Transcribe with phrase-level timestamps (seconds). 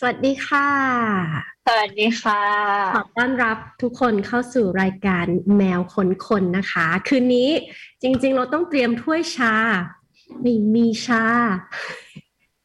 [0.00, 0.68] สวัสดีค่ะ
[1.66, 2.42] สวัสดีค่ะ
[2.96, 7.50] ขอต้อนรับทุกคนเข้าสู่รายการแมวคนคนนะคะ คืนนี้
[8.02, 9.54] จริง ๆ เราต้องเตรียมถ้วยชา
[10.42, 11.24] ไม่มีชา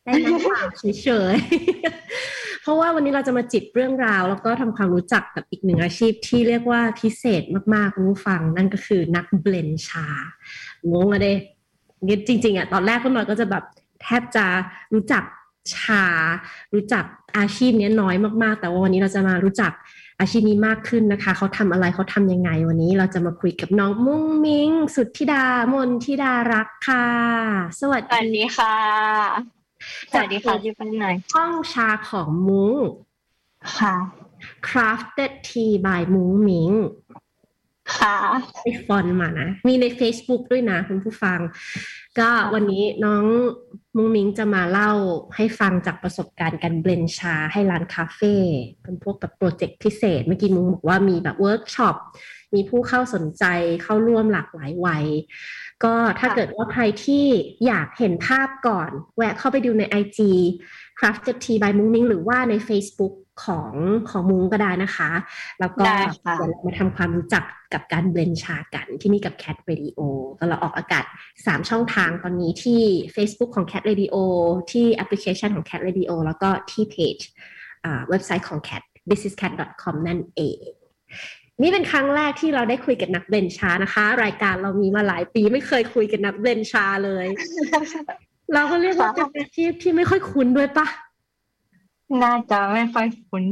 [0.03, 7.43] ได้น้ำเปล่าเฉยๆ เพราะว่าวันนี้เราจะมาจิบเรื่องราว แล้วก็ทำความรู้จักกับอีกหนึ่งอาชีพที่เรียกว่าพิเศษ
[7.73, 10.07] มากๆคุณผู้ฟัง นั่นก็คือนักเบลนชา
[10.91, 11.33] งงอะเด้
[12.27, 13.63] จริง ๆอะตอนแรกก็หน่อยก็จะแบบ
[14.01, 14.45] แทบจะ
[14.95, 15.23] รู้จัก
[15.75, 16.03] ชา
[16.73, 17.05] รู้จัก
[17.37, 19.71] อาชีพนี้น้อยมากๆ แต่ว่าวันนี้เราจะมารู้จัก
[20.19, 27.07] อาชีพนี้มากขึ้นนะคะ เขาทำอะไรเขาทำยังไง วันนี้เราจะมาคุยกับน้องมุ้งมิ้งสุดธิดามนธิดารักค่ะ
[27.79, 28.77] สวัสสวัสดีค่ะ
[30.11, 32.73] สวัสดีค่ะที่เป็นไหนห้องชาของมุ้ง
[33.77, 33.95] ค่ะ
[34.67, 36.71] crafted tea by มุ้งมิ้ง
[37.97, 38.17] ค่ะ
[38.61, 41.39] ไปฟอนมานะ มีใน Facebook ด้วยนะคุณผู้ฟัง
[42.19, 43.25] ก็วันนี้น้อง
[43.95, 44.91] มุ้งมิ้งจะมาเล่า
[45.35, 48.35] ให้ฟังจากประสบการณ์การ blend ชาให้ร้านคาเฟ่
[48.83, 51.95] เป็นพวกแบบโปรเจกต์พิเศษ เมื่อกี้มุ้งบอกว่ามีแบบเวิร์กช็อป
[52.53, 53.43] มีผู้เข้าสนใจ
[53.83, 55.05] เข้าร่วมหลากหลายวัย
[55.83, 57.25] ก็ถ้าเกิดว่าใครที่
[57.65, 60.19] อยากเห็นภาพก่อน แวะเข้าไปดูใน IG
[60.99, 63.73] crafted tea by มุ้งมิ้งหรือว่าใน Facebook ของ
[64.09, 65.09] ของมุ้งก็ได้นะคะ
[65.59, 69.99] แล้วก็ได้ค่ะเดี๋ยวเรามาทำความรู้จักกับการ blend ชากันที่นี่กับ Cat Radio
[70.39, 71.05] ก็เราออกอากาศ
[71.37, 72.81] 3 ช่องทางตอนนี้ที่
[73.15, 74.15] Facebook ของ Cat Radio
[74.71, 77.17] ที่แอปพลิเคชันของ Cat Radio แล้วก็ที่เพจ
[77.85, 80.59] อ่าเว็บไซต์ของ Cat thisiscat.com นั่นเอง
[81.61, 87.25] นี่เป็นครั้งแรกที่เราได้คุยกับนัก blend ชานะคะ รายการเรามีมาหลายปีไม่เคยคุยกับนัก blend ชาเลย
[88.53, 90.87] เราก็เรียกว่าเป็นอาชีพที่ไม่ค่อยคุ้นด้วยปะ
[92.23, 93.45] น่าจะไม่ค่อยคุ้น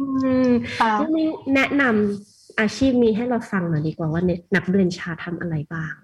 [0.00, 0.06] อื
[0.46, 5.94] มค่ะน้องมิ้งแนะนำอาชีพนี้ให้เราฟังหน่อยดีกว่าว่าเนี่ยนักเบลนชาทำอะไรบ้าง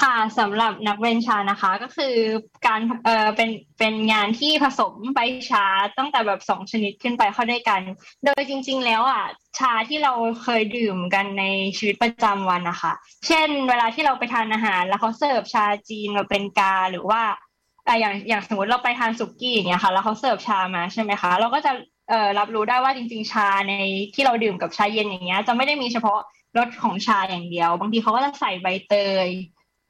[0.00, 2.14] ค่ะสำหรับนักเวนชานะคะ ก็คือ
[2.66, 5.64] การเอ่อเป็นเป็นงานที่ผสมใบชา
[5.98, 7.80] ตั้งแต่แบบสองชนิดขึ้นไปเข้าด้วยกัน
[8.24, 9.24] โดยจริง ๆ แล้วอะ
[9.58, 11.44] ชาที่เราเคยดื่มกันใน
[11.78, 12.92] ชีวิตประจำวันนะคะ
[13.26, 17.22] เช่น เวลาที่เราไปทานอาหาร แล้วเขาเสิร์ฟชาจีนมาเป็นกาหรือว่า
[17.86, 21.72] อะอย่างอย่างสมมติเราไปทานสุกี้อย่างเงี้ยค่ะ แล้วเขาเสิร์ฟชามาใช่ไหมคะ เราก็จะ
[22.08, 23.74] เอ่อรับรู้ได้ว่าจริง ๆ ชาใน
[24.14, 26.18] ที่เราดื่มกับชาเย็นอย่างเงี้ย จะไม่ได้มีเฉพาะ
[26.58, 28.94] รสของชาอย่างเดียว บางทีเขาก็จะใส่ใบเต
[29.26, 29.28] ย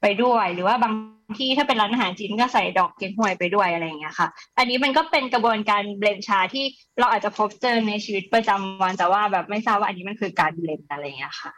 [0.01, 0.93] ไปด้วย หรือว่าบาง
[1.39, 6.65] ที่ถ้าเป็นร้านอาหารจีนก็ใส่ดอกเก๊กฮวยไปด้วยอะไรอย่างเงี้ยค่ะ อันนี้มันก็เป็นกระบวนการเบลนชาที่
[6.99, 11.51] เราอาจจะพบเจอในชีวิตประจำวันแต่ว่าแบบไม่ทราบว่าอันนี้มันคือการเบลนอะไรอย่างเงี้ยค่ะ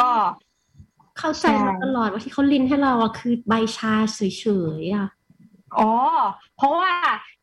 [0.00, 0.10] ก็
[1.18, 4.20] เข้าใจมาตลอดว่าที่เขาลินให้เราอะคือใบชาเฉ
[4.80, 5.08] ยๆอะ
[5.78, 5.90] อ๋อ
[6.56, 6.92] เพราะว่า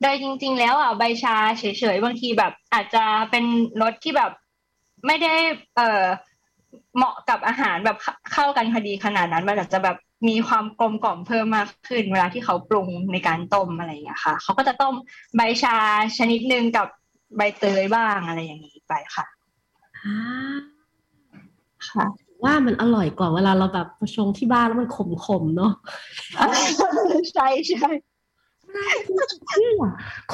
[0.01, 1.63] โดยจริง ๆ แล้วอะใบชาเฉ
[1.95, 3.45] ยๆบางทีแบบ อาจจะเป็น
[3.81, 4.31] รสที่แบบ
[5.05, 5.33] ไม่ได้
[5.75, 6.05] เอ่อ
[6.95, 9.97] เหมาะกับอาหารแบบเข้าเข้ากันพอดีขนาดนั้น มันอาจจะแบบ
[10.27, 14.93] มีความกลมกล่อมเพิ่มมากขึ้น เวลาที่เขาปรุงในการต้มอะไรอย่างเงี้ยค่ะ เขาก็จะต้ม
[15.35, 15.75] ใบชา
[16.17, 16.87] ชนิดหนึ่งกับ
[17.37, 19.25] ใบเตยบ้างอะไรอย่างนี้ไปค่ะ
[19.97, 20.15] อ่า
[21.89, 22.05] ค่ะ
[22.43, 24.89] ว่ามันอร่อยกว่าเวลาเราแบบมาชงที่บ้านแล้วมัน
[25.25, 25.71] ขมๆเนาะ
[27.33, 28.10] ใช่ใช่เนี่ย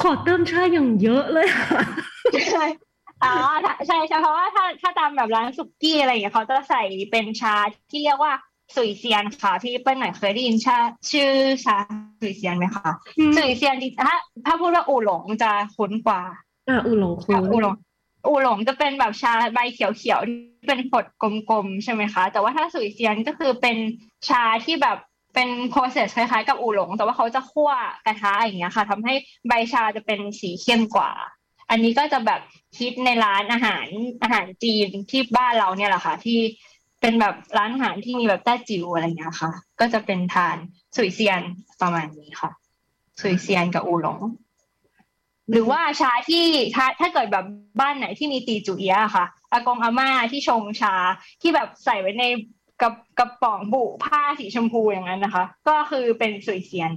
[0.00, 1.82] ขอเติมชาอย่างเยอะเลยอะ
[2.52, 2.64] ใช่
[3.24, 3.34] อ๋อ
[3.64, 7.54] ถ้าใช่ใช่เพราะว่าถ้าถ้าตามแบบร้านสุกี้อะไรอย่างเงี้ยเขาจะใส่เป็นชา
[7.90, 8.32] ที่เรียกว่า
[8.76, 10.78] สุยเซียนค่ะพี่เปิ้ลหน่อยเคยได้ยินชา
[11.10, 11.32] ชื่อ
[11.64, 11.76] ชา
[12.20, 12.90] สุยเซียนไหมคะ
[13.36, 14.16] สุยเซียนจริงถ้า
[14.46, 16.20] ถ้าพูดว่าอู่หลงจะคุ้นกว่า
[16.68, 17.74] อะอูหลงคูอู่หลง
[18.26, 23.76] อู่หลงจะเป็นแบบชาใบเขียวๆที่เป็นขดกลมๆใช่ไหมคะ แต่ว่าถ้าสุยเซียนก็คือเป็น
[24.28, 24.98] ชาที่แบบ
[25.40, 27.70] เป็น process คล้ายๆ กับอู่หลง แต่ว่าเขาจะคั่ว
[28.06, 29.14] กระทะอย่างเงี้ยค่ะทำให้
[29.48, 31.10] ใบชาจะเป็นสีเข้มกว่า
[31.70, 32.40] อันนี้ก็จะแบบ
[32.78, 33.86] คิดในร้านอาหาร
[34.22, 36.38] อาหารจีนที่บ้านเราเนี่ยแหละค่ะ ที่
[37.00, 39.50] เป็นแบบร้านอาหารที่มีแบบแต้จิ๋วอะไรเงี้ยค่ะ
[39.80, 40.56] ก็จะเป็นทาน
[40.96, 41.42] สุยเซียน
[41.80, 42.50] ประมาณนี้ค่ะ
[43.20, 44.20] สุยเซียนกับอูหลง
[45.50, 47.44] หรือว่าชาที่ถ้าถ้าเกิดแบบ
[47.80, 50.94] บ้านไหนที่มีตีจุเอียะค่ะ อากงอาม่าที่ชงชา
[51.42, 52.24] ที่แบบใส่ไว้ใน
[52.82, 56.92] กระกระป๋องบุผ้าสีชมพูอย่างนั้นนะคะ ก็คือเป็นสุยเซียน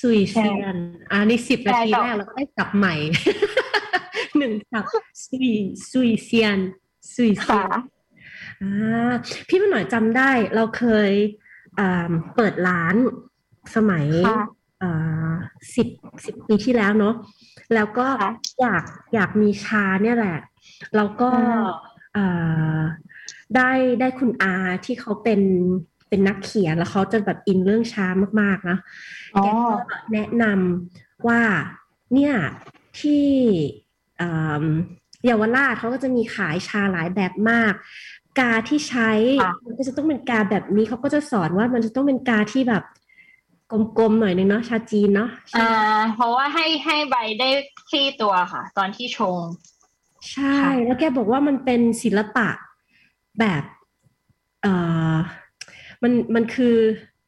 [0.00, 0.76] สุยเซียน
[1.10, 2.94] อ่านี่สิบนาทีใช่แรกเราก็ได้กลับใหม่
[4.38, 4.84] หนึ่งสับ
[5.26, 5.50] สุย
[5.90, 6.58] สุยเซียน
[7.14, 7.80] สุยเซียค่ะน
[8.62, 9.12] อ่า
[9.48, 11.12] พี่มันหน่อยจำได้เราเคย
[11.78, 12.94] อ่าเปิดร้าน
[13.76, 14.42] สมัยค่ะ
[14.82, 15.30] อ่า
[15.74, 15.88] สิบ
[16.24, 17.14] สิบปีที่แล้วเนาะ
[17.74, 18.30] แล้วก็ค่ะ
[18.60, 18.84] อยาก
[19.14, 20.38] อยากมีชาเนี่ยแหละ
[20.96, 21.62] แล้วก็อืม
[22.16, 22.78] อ่า
[23.56, 23.70] ได้
[24.00, 24.54] ได้คุณอา
[24.84, 25.40] ที่เขาเป็น
[26.08, 28.06] เป็นนักเขียนแล้วเขาจะแบบอินเรื่องชา
[28.40, 28.78] มากๆนะ
[29.36, 29.48] อ๋อแก
[29.90, 31.40] ก็แนะนำว่า
[32.14, 32.34] เนี่ย
[33.00, 33.26] ที่
[34.18, 34.32] เอิ่
[34.62, 34.64] ม
[35.24, 37.74] เยาวราชเขาก็จะมีขายชาหลายแบบมาก
[38.38, 39.10] กาที่ใช้
[39.42, 42.84] ค่ะมันก็จะต้องเป็นกาแบบนี้เขาก็จะสอนว่ามันจะต้องเป็นกาที่แบบ
[43.98, 45.70] กลมๆหน่อยนึงเนาะชาจีนเนาะอ่า
[46.14, 47.50] เพราะว่าให้ให้ใบได้
[47.88, 49.38] คลี่ตัวค่ะ ตอนที่ชง
[50.32, 52.48] ใช่ แล้วแกบอกว่ามันเป็นศิลปะ
[53.38, 53.62] แบบ
[54.62, 54.74] เอ่
[55.12, 55.16] อ
[56.02, 56.76] มันมันคือ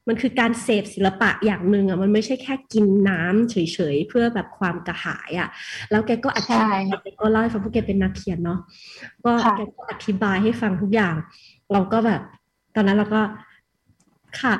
[0.08, 3.56] มันคือการเสพศิลปะอย่างหนึ่งอะมันไม่ใช่แค่กินน้ำเฉ
[3.94, 5.48] ยๆ เพื่อแบบความกระหายอะ
[5.90, 8.60] แล้วแกก็อธิบายแกก็เล่าให้ฟังเพราะแกเป็นนักเขียนเนาะ
[9.24, 11.14] ก็แกก็อธิบายให้ฟังทุกอย่าง
[11.72, 12.20] เราก็แบบ
[12.74, 13.22] ตอนนั้นเราก็
[14.40, 14.54] ค่ะ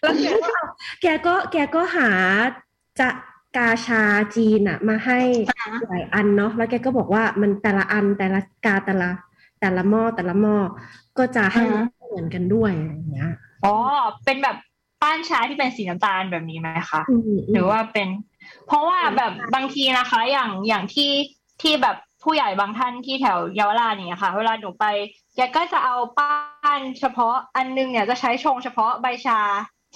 [0.00, 0.54] แล้วแกก็
[1.02, 2.10] แกก็แกก็หา
[3.00, 3.08] จะ
[3.56, 4.02] กาชา
[4.36, 5.18] จีนอะมาให้
[5.88, 9.10] หลายอันเนาะแล้วแกก็บอกว่ามันแต่ละอันแต่ละกาแต่ละ
[9.64, 10.56] แต่ละหม้อแต่ละหม้อ
[11.18, 11.64] ก็จะให้
[12.08, 13.30] เหมือนกันด้วยอะไรอย่างเงี้ย
[13.64, 13.74] อ๋อ
[14.24, 14.56] เป็นแบบ
[15.02, 17.02] ป้านชาที่เป็นสีน้ำตาลแบบนี้ไหมคะ
[17.52, 18.08] หรือว่าเป็น
[18.66, 21.12] เพราะว่าแบบบางทีนะคะ อย่างอย่างที่
[21.62, 24.84] ที่แบบผู้ใหญ่บางท่านที่แถวเยาวราชเนี่ยค่ะ เวลาหนูไป
[25.36, 29.40] แกก็จะเอาป้านเฉพาะอันนึงเนี่ยจะใช้ชงเฉพาะใบชา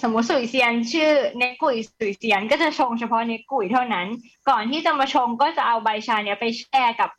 [0.01, 4.07] สมมติสุยเซียน ชื่อเนกุยสุยเซียน ก็จะชงเฉพาะเนกุยเท่านั้น
[4.49, 7.09] ก่อนที่จะมาชงก็จะเอาใบชาเนี้ยไปแช่กับ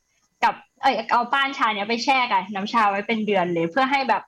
[0.45, 4.23] กับ เออเอาป้านชาเนี้ยไปแช่กับน้ำชาไว้เป็นเดือนเลย เพื่อให้แบบ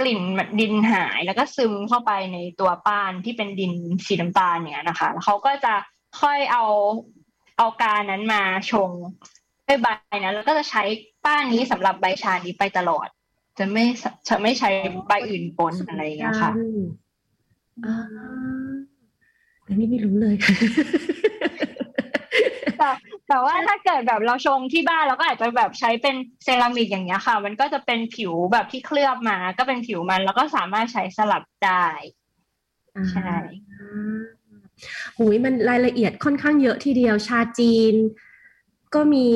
[0.00, 0.20] กลิ่น
[0.60, 3.72] ดินหายแล้วก็ซึมเข้าไปในตัวป้านที่เป็นดิน
[4.06, 5.74] สีน้ำตาลเนี่ยนะคะแล้วเขาก็จะ
[6.20, 6.64] ค่อยเอา
[7.58, 8.90] เอาการนั้นมาชง
[9.66, 10.82] ด้วยใบนะแล้วก็จะใช้
[11.24, 13.08] ป้านนี้สำหรับใบชานี้ไปตลอด
[13.58, 13.84] จะไม่
[14.28, 14.70] จะไม่ใช้
[15.06, 16.52] ใบอื่นปนอะไรอย่างเงี้ยค่ะ
[17.84, 17.96] อ่า
[19.66, 20.34] อันนี้ไม่รู้เลย
[23.28, 31.86] แต่แต่ว่าถ้าเกิดแบบเราชงที่บ้านเราก็อาจจะแบบใช้เป็นเซรามิกอย่างเงี้ยค่ะ มันก็จะเป็นผิวแบบที่เคลือบมา ก็เป็นผิวมันแล้วก็สามารถใช้สลับได้
[33.12, 33.34] ใช่
[35.18, 37.94] หุยมันรายละเอียดค่อนข้างเยอะทีเดียวชาจีน
[38.94, 39.28] ก็มี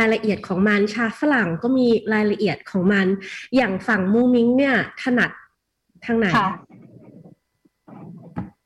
[0.00, 3.06] รายละเอียดของมันชาฝรั่งก็มีรายละเอียดของมัน
[3.56, 5.30] อย่างฝั่งมูมิงเนี่ยถนัด
[6.04, 6.48] ทางไหนค่ะ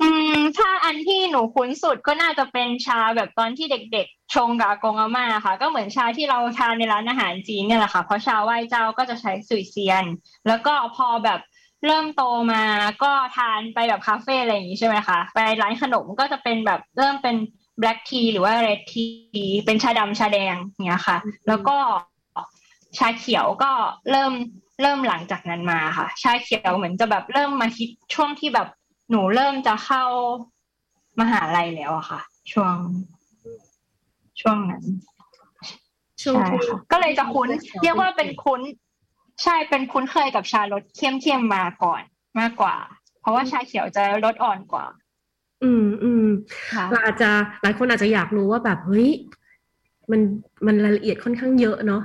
[0.02, 10.04] อืมถ้าอันที่หนูคุ้นสุดก็น่าจะเป็นชาแบบตอนที่เด็กๆ ชงกับอากงอาม่าค่ะ ก็เหมือนชาที่เราทานในร้านอาหารจีนเนี่ยแหละค่ะ เพราะชาไหว้เจ้าก็จะใช้สุยเซียน
[10.48, 11.40] แล้วก็พอแบบ
[11.86, 12.22] เริ่มโต
[12.52, 12.64] มา
[13.02, 17.36] ก็ทานไปแบบคาเฟ่อะไรอย่างนี้ใช่ไหมคะ ไปร้านขนมก็จะเป็นแบบเริ่มเป็น
[17.80, 19.04] แบล็กทีหรือว่าเรดที
[19.66, 20.56] เป็นชาดำชาแดง
[20.86, 21.16] เนี้ยค่ะ
[21.48, 21.76] แล้วก็
[22.98, 23.70] ชาเขียวก็
[24.10, 24.32] เริ่ม
[24.82, 28.68] เริ่มหลังจากนั้นมาค่ะ ชาเขียวเหมือนจะแบบเริ่มมาคิดช่วงที่แบบ
[29.12, 30.04] หนูเริ่มจะเข้า
[31.20, 32.20] มหาลัยแล้วอะค่ะ
[32.52, 32.76] ช่วง
[34.40, 34.84] ช่วงนั้น
[36.22, 37.48] ช่วงใช่ค่ะก็เลยจะคุ้น
[37.82, 38.60] เรียกว่าเป็นคุ้น
[39.42, 42.02] ใช่เป็นคุ้นเคยกับชารสเข้มเข้มมาก่อน
[42.38, 42.76] มากกว่า
[43.20, 44.86] เพราะว่าชาเขียวจะรสอ่อนกว่า
[45.62, 46.26] อืมอืม
[46.72, 47.30] ค่ะเราอาจจะ
[47.62, 49.10] หลายคนอาจจะอยากรู้ว่าแบบเฮ้ย
[50.10, 50.20] มัน
[50.66, 52.02] มันรายละเอียดค่อนข้างเยอะเนาะ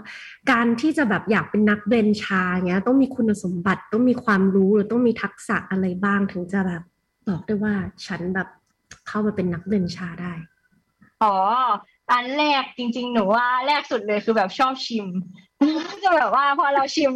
[0.51, 6.83] การที่จะแบบอยากเป็นนักเบนชาเงี้ย ต้องมีคุณสมบัติต้องมีความรู้หรือต้องมีทักษะอะไรบ้างถึงจะแบบ
[7.27, 7.75] บอกได้ว่า
[8.05, 8.47] ฉันแบบ
[9.07, 10.33] เข้ามาเป็นนักเบนชาได้
[11.23, 11.35] อ๋อ
[12.11, 15.07] อันแรกจริง ๆ หนูว่าแรกสุดเลยคือแบบชอบชิม
[16.03, 17.13] จะแบบว่าพอเราชิม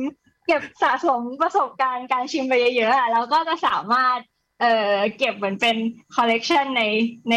[0.48, 4.18] เก็บสะสมประสบการณ์การชิมไปเยอะๆอะเราก็จะสามารถ
[4.62, 5.78] เอ่อเก็บเหมือนเป็น
[6.16, 6.84] คอลเลกชันใน
[7.32, 7.36] ใน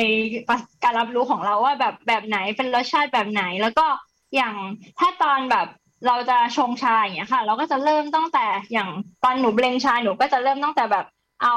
[0.83, 3.87] การรับรู้ของเราว่าแบบแบบไหนเป็นรสชาติแบบไหน แล้วก็
[4.35, 4.55] อย่าง
[4.99, 5.67] ถ้าตอนแบบ
[6.07, 8.89] เราจะชงชาอย่างเงี้ยค่ะ เราก็จะเริ่มตั้งแต่อย่าง
[9.25, 11.07] ตอนหนูเบลนชาหนูก็จะเริ่มตั้งแต่แบบ
[11.43, 11.57] เอา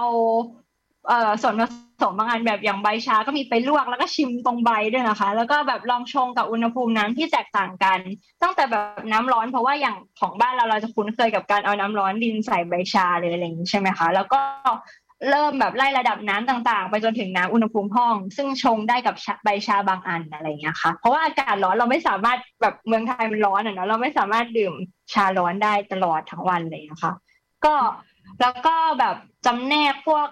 [1.08, 1.62] เอ่อส่วนผ
[2.04, 8.00] สมบางอันแบบอย่างใบชาก็มีไปลวกแล้วก็ชิมตรงใบด้วยนะคะ แล้วก็แบบลองชงกับอุณหภูมิน้ำที่แตกต่างกัน
[8.42, 14.42] ตั้งแต่แบบน้ำร้อนเพราะว่าอย่างของบ้านเราเราจะคุ้นเคยกับการเอาน้ำร้อนดินใส่ใบชาเลยอะไรอย่างนี้ใช่ไหมคะ แล้วก็
[15.30, 24.74] เริ่มแบบไล่ระดับน้ำต่างๆ ไปจนถึงน้ำอุณหภูมิห้อง ซึ่งชงได้กับใบชาบางอันอะไรอย่างเงี้ยค่ะ เพราะว่าอากาศร้อนเราไม่สามารถแบบเมืองไทยมันร้อนอะเนาะเราไม่สามารถดื่ม
[25.14, 27.14] ชาร้อนได้ตลอดทั้งวันเลยนะคะ
[27.66, 27.76] ก็
[28.42, 30.28] แล้วก็แบบจำแนกพวก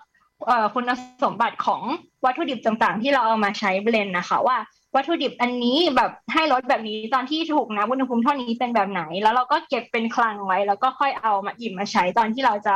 [0.74, 0.84] คุณ
[1.24, 1.82] สมบัติของ
[2.26, 4.58] วัตถุดิบต่างๆ ที่เราเอามาใช้ blend นะคะ ว่า
[4.96, 12.76] วัตถุดิบอันนี้แบบให้รสแบบนี้ตอนที่ถูกน้ำอุณหภูมิเท่านี้เป็นแบบไหน แล้วเราก็เก็บเป็นคลังไว้ แล้วก็ค่อยเอามาหยิบมาใช้ตอนที่เราจะ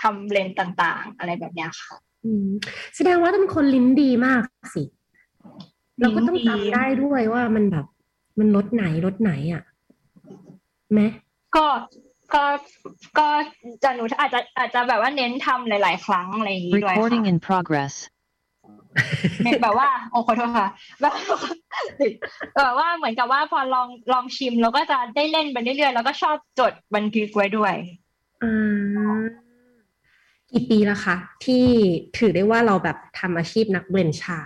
[0.00, 2.48] ทำ blend ต่างๆ อะไรแบบเนี้ยค่ะอืม
[2.96, 4.42] แสดงว่าต้องเป็นคนลิ้นดีมาก
[4.74, 4.82] สิ
[6.00, 7.86] เราก็ต้องจำได้ด้วยว่ามันแบบ
[8.38, 9.62] มันรสไหนรสไหนอะ
[10.92, 11.00] ไหม
[11.56, 11.64] ก็
[12.34, 12.44] ก็
[13.18, 13.28] ก็
[13.82, 17.94] จะหนูอาจจะอาจจะแบบว่าเน้นทำหลาย ๆ ครั้งอะไรอย่างนี้ด้วยค่ะ Recording in progress.
[19.44, 20.68] เนี่ยแบบว่าโอ้ขอโทษค่ะ
[21.00, 21.14] แบบ
[22.56, 27.74] แบบว่าเหมือนกับว่าพอลองลองชิมเราก็จะได้เล่นไปเรื่อยๆแล้วก็ชอบจดบันทึกไว้ด้วย
[28.42, 29.20] อ่า
[30.50, 31.64] กี่ปีแล้วคะที่
[32.18, 34.40] ถือได้ว่าเราแบบทำอาชีพนักเบลนชา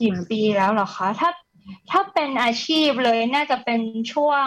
[0.00, 1.30] กี่ปีแล้วเหรอคะถ้า
[1.90, 3.80] ถ้าเป็นอาชีพเลยน่าจะเป็น
[4.12, 4.46] ช่วง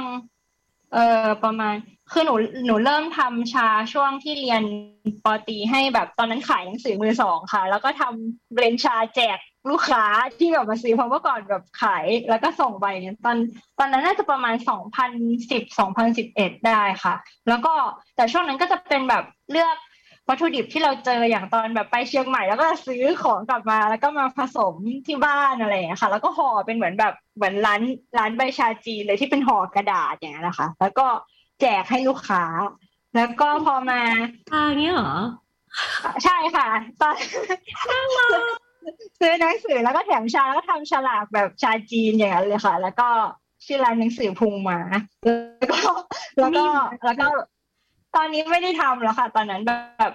[0.93, 1.75] เอ่อประมาณ
[2.12, 2.33] คือหนู
[2.65, 4.63] หนูเริ่มทำชาช่วงที่เรียน
[5.24, 9.38] ปอตีให้แบบตอนนั้นขายหนังสือมือสองค่ะ แล้วก็ทำเบรนชาแจก
[9.69, 10.03] ลูกค้า
[10.38, 13.38] ที่แบบมาซื้อเพราะเมื่อก่อนแบบขายแล้วก็ส่งไปเนี่ยตอน
[13.79, 15.12] ตอนนั้นน่าจะประมาณสองพัน
[15.51, 17.13] สิบสองพันสิบเอ็ดได้ค่ะ
[17.50, 17.74] แล้วก็
[18.15, 19.75] แต่ช่วงนั้นก็จะเป็นแบบเลือก
[20.29, 24.75] วัตถุดิบที่เราเจออย่างตอนแบบไปเชียงใหม่ แล้วก็ซื้อของกลับมาแล้วก็มาผสม
[25.07, 27.81] ที่บ้านอะไรอย่างเงี้ยค่ะ แล้วก็ห่อเป็นเหมือนแบบเหมือนร้าน
[28.17, 31.05] ร้านใบชาจีนเลยที่เป็นห่อกระดาษอย่างเงี้ยนะคะ แล้วก็
[31.63, 32.43] แจกให้ลูกค้า
[33.15, 34.01] แล้วก็พอมา
[34.53, 35.13] อ่าเงี้ยเหรอ
[36.24, 36.67] ใช่ค่ะ
[37.01, 37.15] ตอน
[39.20, 43.08] ซื้อหนังสือแล้วก็แถมชาแล้วก็ทำฉลากแบบชาจีนอย่างนั้นเลยค่ะ แล้วก็
[43.65, 44.79] ชื่อร้านหนังสือพุงหมา
[45.60, 45.79] แล้วก็
[46.39, 46.65] แล้วก็
[47.05, 47.27] แล้วก็
[48.15, 50.13] ตอนนี้ไม่ได้ทำแล้วค่ะ ตอนนั้นแบบ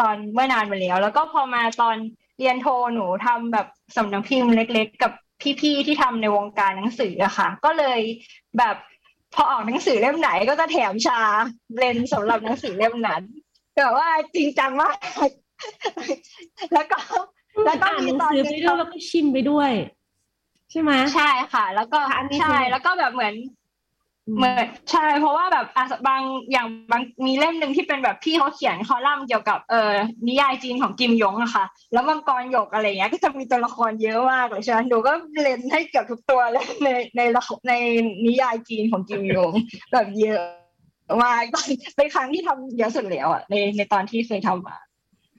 [0.00, 1.96] ตอนเมื่อนานมาแล้ว แล้วก็พอมาตอน
[2.38, 5.12] เรียนโทหนูทำแบบสำนักพิมพ์เล็ก ๆ กับ
[5.60, 8.00] พี่ๆที่ทำในวงการหนังสืออะค่ะ ก็เลย
[8.58, 8.76] แบบ
[9.34, 11.20] พอออกหนังสือเล่มไหนก็จะแถมชา
[11.72, 13.22] เบรนสำหรับหนังสือเล่มนั้น
[13.76, 14.96] แต่ว่าจริงจังมาก
[16.74, 16.98] แล้วก็
[17.64, 19.70] แล้วก็อ่านมีหนังตอนสือหไปนึงด้วยแล้วก็ชิมไปด้วย
[20.70, 23.34] ใช่ไหมใช่ค่ะ แล้วก็อันนี้ใช่คือแล้วก็แบบเหมือน
[24.36, 29.92] เหมือนใช่เพราะว่าแบบอะบางอย่างบางมีเล่มหนึ่งที่เป็นแบบพี่เขาเขียนคอลัมน์เกี่ยวกับเอ่อ
[30.28, 35.12] นิยายจีนของกิมยงอะค่ะ แล้วมังกรหยกอะไรเงี้ยก็จะมีตัวละครเยอะมากเลยใช่ไหมหนูก็
[35.42, 37.74] เล่นให้เกือบทุกตัวเลยในในละครใน
[38.26, 39.52] นิยายจีนของกิมยง
[39.92, 40.42] แบบเยอะ
[41.22, 41.42] มาก
[41.96, 44.76] เป็นครั้งที่ทำเยอะสุดแล้วอะในในตอนที่เคยทำมา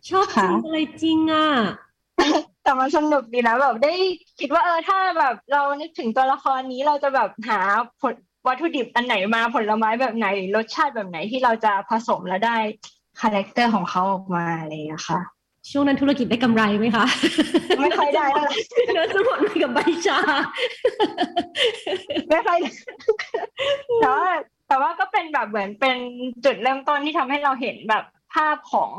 [0.09, 1.47] ชอบจริค่ะงอะไรจริงอะ
[2.63, 3.93] แต่มันสนุกดีนะแบบได้
[4.39, 7.59] คิดว่าเออถ้าแบบเรานึกถึงตัวละครนี้เราจะแบบหา
[8.01, 8.15] ผล
[8.47, 12.57] วัตถุดิบอันไหนมาผลไม้แบบไหนหรือรสชาติแบบไหนที่เราจะผสมแล้วได้
[13.21, 15.19] character ของเขาออกมาอะไรอย่างเงี้ยค่ะ
[15.71, 17.05] ช่วงนั้นธุรกิจได้กำไรไหมคะ
[17.81, 18.55] ไม่ค่อยได้เท่าไหร่
[18.93, 20.19] เนื้อจะหมดไปกับใบชา
[22.29, 22.69] ไม่ค่อยได้
[23.99, 24.25] แต่ว่า
[24.67, 25.97] แต่ว่าก็เป็นแบบเหมือนเป็น
[26.45, 28.91] จุดเริ่มต้นที่ทำให้เราเห็นแบบภาพของ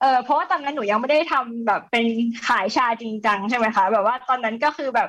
[0.00, 2.04] เออเพราะว่าตอนนั้นหนูยังไม่ได้ทำแบบเป็น
[2.48, 5.08] ขายชาจริงจังใช่ไหมคะ แบบว่าตอนนั้นก็คือแบบ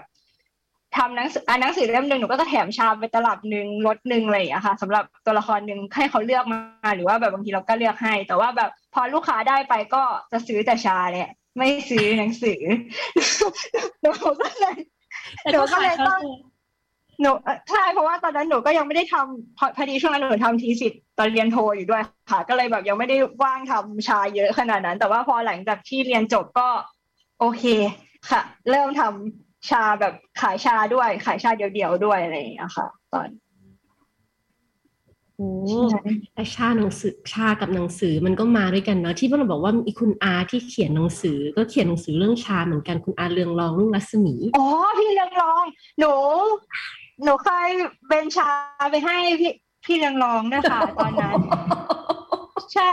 [0.95, 12.59] ทำหนังสืออ่านหนังสือเล่มหนึ่งหนูก็จะแถมชาไปตลับหนึ่งรถหนึ่งอะไรอย่างเงี้ยค่ะสำหรับตัวละครหนึ่งให้เขาเลือกมาหรือว่าแบบบางทีเราก็เลือกให้ แต่ว่าแบบพอลูกค้าได้ไปก็จะซื้อแต่ชาแหละไม่ซื้อหนังสือ
[14.01, 14.09] หนู
[14.41, 14.77] ก็เลย
[15.41, 16.39] แต่ก็ขายเขาเถอะ
[17.21, 22.01] หนูเอ่อใช่เพราะว่าตอนนั้นหนูก็ยังไม่ได้ทำพอพอดีช่วงนั้นหนูทำทีสิทธ์ตอนเรียนโทอยู่ด้วย
[22.31, 26.67] ค่ะ ก็เลยแบบยังไม่ได้ว่างทำชาเยอะขนาดนั้น แต่ว่าพอหลังจากที่เรียนจบก็
[27.39, 27.63] โอเค
[28.29, 33.29] ค่ะ เริ่มทำ ชาแบบขายชาด้วยขายชาเดี่ยวๆด้วยอะไรอย่างเงี้ยค่ะ ตอน
[35.35, 35.49] โอ้
[36.33, 44.67] แต่ชาหนังสือชากับหนังสือมันก็มาด้วยกันเนาะที่พวกเราบอกว่ามีคุณอาที่เขียนหนังสือ ก็เขียนหนังสือเรื่องชาเหมือนกันคุณอาเรืองรองรุ่งรัศมีอ๋อ
[44.99, 45.63] พี่เรืองรอง
[45.99, 46.13] หนู
[47.23, 47.69] หนูเคย
[48.09, 48.49] เป็นชา
[48.91, 49.53] ไปให้พี่
[49.85, 51.33] พี่เรืองรองด้วยค่ะตอนนั้น
[52.73, 52.91] ใช่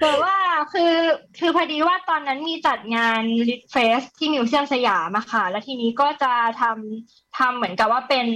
[0.00, 0.36] แต่ว่า
[0.72, 0.94] คือ
[1.38, 8.26] คือพอดีว่าตอนนั้นมีจัดงานลิทเฟสที่มิวเซียมสยามอะค่ะ แล้วทีนี้ก็จะทำทำเหมือนกับว่าเป็น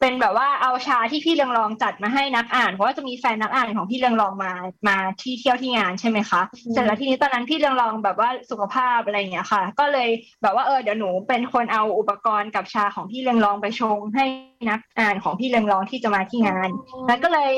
[0.00, 4.52] เป็นแบบว่าเอาชาที่พี่เรืองรองจัดมาให้นักอ่านเพราะว่าจะมีแฟนนักอ่านของพี่เรืองรองมา
[4.88, 10.08] มาที่เที่ยวที่งานใช่ไหมคะอืมเสร็จแล้วทีนี้ตอนนั้นพี่เรืองรองแบบว่าสุขภาพอะไรอย่างเงี้ยค่ะ ก็เลย
[10.42, 14.24] แบบว่าเออเดี๋ยวหนูเป็นคนเอาอุปกรณ์กับชาของพี่เรืองรองไปชงให้
[14.70, 16.68] นักอ่านของพี่เรืองรองที่จะมาที่งาน
[17.06, 17.52] แล้วก็เลย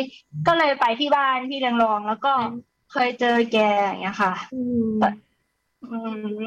[0.48, 2.32] ก็เลยไปที่บ้านพี่เรืองรองแล้วก็
[2.92, 4.90] เคยเจอแกอย่างเงี้ยค่ะอืม
[5.90, 5.98] อื
[6.40, 6.44] ม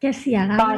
[0.00, 0.76] แกเสียแล้วตอน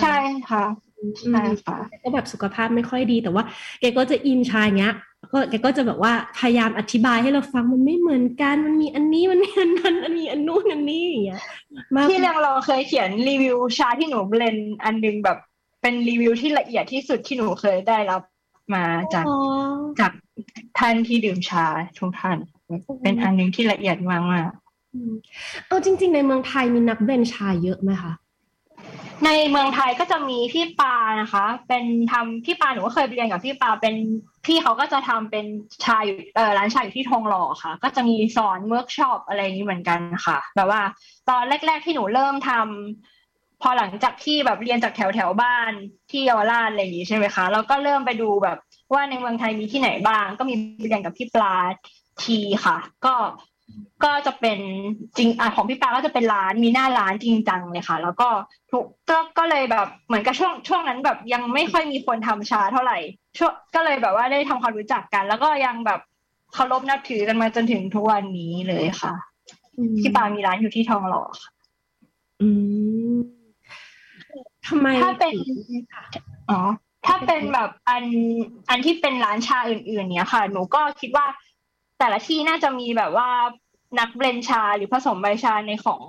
[0.00, 0.16] ใช่
[0.50, 3.44] ค่ะอืม ใช่ค่ะก็แบบสุขภาพไม่ค่อยดีแต่ว่า
[3.80, 4.94] แกก็จะอินชาอย่างเงี้ย
[5.32, 11.40] ก็แกก็จะแบบว่าพยายามอธิบายให้เราฟังมันไม่เหมือนกันมันมีอันนี้มันมีอันนั้นอันนี้อันนู้นอันนี้อย่างเงี้ย
[11.94, 15.38] มากพี่เรืองรองเคยเขียนรีวิวชาที่หนูเบลนด์อันหนึงแบบ
[15.80, 18.22] เป็นรีวิวที่ละเอียดที่สุดที่หนูเคยได้รับ
[18.74, 19.38] มาจากอ๋อ
[20.00, 20.12] จาก
[20.78, 21.66] ท่านที่ดื่มชา
[21.98, 22.38] ทุกท่าน
[23.02, 24.48] เป็นอันหนึ่งที่ละเอียดมากมาก
[24.94, 25.12] อืม
[25.66, 28.22] เอาจริง ๆ ในเมืองไทยมีนัก blend ชาเยอะไหมคะๆ
[29.26, 33.94] ในเมืองไทยก็จะมีพี่ปานะคะ เป็นทำพี่ปาหนูก็เคยเรียนกับพี่ปาเป็น
[34.46, 35.46] พี่เขาก็จะทำเป็น
[35.84, 36.04] ชาย
[36.34, 40.82] เออร้านชายอยู่ที่ทองหล่อค่ะ ก็จะมีสอนเวิร์กช็อปอะไรนี้เหมือนกันค่ะแบบว่า
[41.28, 45.70] ตอนแรก ๆที่หนูเริ่มทำพอหลังจากที่แบบเรียนจากแถวแถวบ้าน
[46.10, 48.58] ที่เยาวราชอะไรอย่างนี้ใช่ไหมคะแล้วก็เริ่มไปดูแบบ
[48.92, 51.54] ว่าในเมืองไทยมีที่ไหนบ้าง ก็มีเรียนกับพี่ปลา
[52.24, 53.14] ทีค่ะ ก็
[54.04, 54.58] ก็จะเป็น
[55.16, 58.28] จริงอะของพี่ปลาก็จะเป็นร้านมีหน้าร้านจริงจังเลยค่ะ แล้วก็
[58.70, 62.98] ทุกก็ก็เลยแบบเหมือนกับช่วงช่วงนั้นแบบยังไม่ค่อยมีคนทำชาเท่าไหร่
[63.38, 66.00] ช่วงก็เลยแบบว่าได้ทำความรู้จักกัน แล้วก็ยังแบบ
[66.52, 69.12] เคารพนับถือกันมาจนถึงทุกวันนี้เลยค่ะ
[69.76, 71.50] อืมพี่ปามีร้านอยู่ที่ทองหล่อค่ะ
[72.40, 72.48] อื
[73.14, 73.18] ม
[74.66, 75.60] ทำไมถ้าเป็นถึง
[76.50, 76.60] อ๋อ
[77.06, 78.04] ถ้าเป็นแบบอัน
[78.70, 81.26] อันที่เป็นร้านชาอื่น ๆ เนี้ยค่ะ หนูก็คิดว่า
[81.98, 83.28] แต่ละที่น่าจะมีแบบว่า
[83.98, 86.02] นักเบลนชาหรือผสมใบชาในของ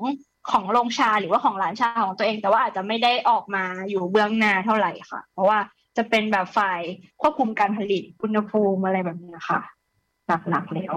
[0.51, 5.59] ของโรงชาหรือว่าของร้านชาของตัวเอง แต่ว่าอาจจะไม่ได้ออกมาอยู่เบื้องหน้าเท่าไหร่ค่ะ เพราะว่า
[5.97, 6.79] จะเป็นแบบฝ่าย
[7.21, 9.61] ควบคุมการผลิตอุณหภูมิอะไรแบบนี้ค่ะ
[10.49, 10.93] หลักๆแล้ว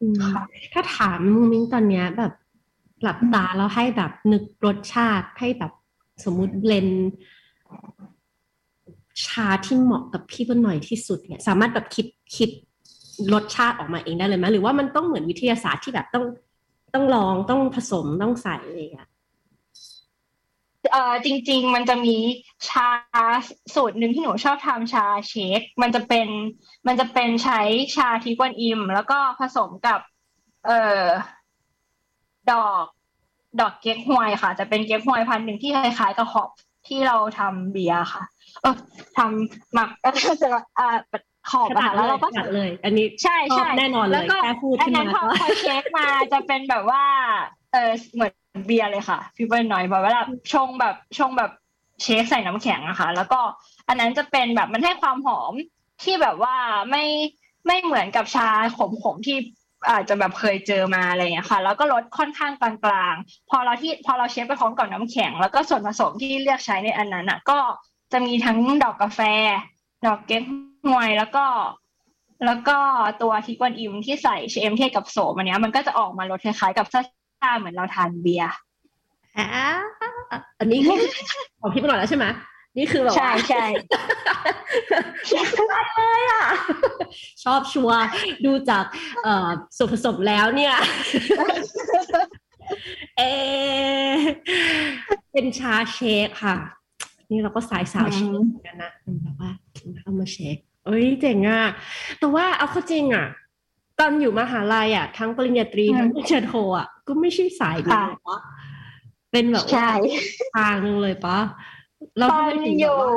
[0.00, 2.32] อืมค่ะถ้าถามมุ้งมิ้งตอนเนี้ยแบบ
[3.02, 5.72] หลับตาแล้วให้แบบนึกรสชาติให้แบบ
[6.24, 7.10] สมมุติเบลนด์
[9.26, 12.50] ชาที่เหมาะกับพี่เปิ้ลหน่อยที่สุดเนี่ย สามารถแบบคิดคิด
[13.32, 16.24] รสชาติออกมาเองได้เลยไหมหรือว่ามันต้องเหมือนวิทยาศาสตร์ที่แบบต้อง
[16.94, 19.08] ต้องลองต้องผสมต้องใส่อะไรอย่างเงี้ย
[20.92, 22.16] เอ่อจริง ๆ มันจะมี
[22.68, 22.88] ชา
[23.74, 26.28] สูตรหนึ่งที่หนูชอบทำชาเชค มันจะเป็น
[26.86, 27.60] มันจะเป็นใช้
[27.96, 30.00] ชาทิกวันอิม แล้วก็ผสมกับ
[30.66, 31.04] เอ่อ
[32.52, 32.84] ดอก
[33.60, 36.48] ดอกเก๊กฮวยค่ะ จะเป็นเก๊กฮวยพันหนึ่งที่คล้ายๆกับขอบ
[36.88, 38.22] ที่เราทำเบียร์ค่ะ
[38.62, 38.74] เออ
[39.16, 40.10] ทำหมักก็
[40.42, 40.48] จะ
[40.78, 40.96] อ่า
[41.50, 47.04] ขอบอะค่ะแล้วเราก็ขนาดเลย อันนี้ใช่ชอใช่บแน่นอนเลแล้วยก็แค่พูดอันขึ้นนั้มานพอก็พอเช็คมาจะเป็นแบบว่า
[47.72, 48.32] เออเหมือน
[48.66, 50.16] เบียร์เลยค่ะพี่เปิ้ลหน่อยแบบว่า
[50.52, 51.50] ชงแบบชงแบบ
[52.02, 53.40] เชคใส่น้ำแข็งอะค่ะแล้วก็
[53.88, 55.52] อันนั้นจะเป็นแบบมันให้ความหอม
[56.02, 56.56] ที่แบบว่า
[56.90, 57.04] ไม่
[57.66, 59.38] ไม่เหมือนกับชาขมๆที่
[59.90, 62.72] อาจจะแบบเคยเจอมาอะไรอย่างเงี้ยค่ะ แล้วก็รสค่อนข้างกลา
[63.12, 67.58] งๆ พอเราที่พอเราเชฟไปพร้อมกับน้ำแข็ง แล้วก็ส่วนผสมที่เลือกใช้ในอันนั้นอะก็
[68.12, 69.20] จะมีทั้งดอกกาแฟ
[70.06, 70.42] ดอกเก๊ก
[70.84, 71.44] ฮวยแล้วก็
[72.46, 72.76] แล้วก็
[73.22, 78.52] ตัวทิกวันอิมที่ใส่เชมเทศกับโสมอันเนี้ยมันก็จะออกมารสคล้ายๆกับซ่าๆเหมือนเราทานเบียร์
[79.36, 79.46] อ่า
[80.58, 80.96] อันนี้คือ
[81.60, 82.26] ของพี่เปิ้ลหน่อยแล้วใช่ไหม
[82.76, 83.64] นี่คือแบบใช่ว่าใช่
[85.96, 86.44] เลยอะ
[87.44, 88.00] ชอบชัวร์
[88.44, 88.84] ดูจาก
[89.22, 90.74] เอ่อส่วนผสมแล้วเนี่ย
[93.18, 93.22] เอ
[94.10, 94.14] อ
[95.32, 96.56] เป็นชาเชคค่ะ
[97.30, 99.50] นี่เราก็สายสาวเชคเหมือนกันนะเป็นแบบว่า
[100.02, 100.56] เอามาเชค
[100.88, 101.64] เอ้ยเจ๋งอะ
[102.18, 103.26] แต่ว่าเอาเข้าจริงอะ
[103.98, 108.38] ตอนอยู่มหาลัยอะ ทั้งปริญญาตรีอืมทั้งปริญญาโทอะ ก็ไม่ใช่สายนี้ค่ะเลยปะ
[109.32, 109.90] เป็นแบบว่าใช่
[110.56, 111.38] ทางนึงเลยปะ
[112.18, 113.10] เราตอทำนไมถึงอแบบยู่ว่า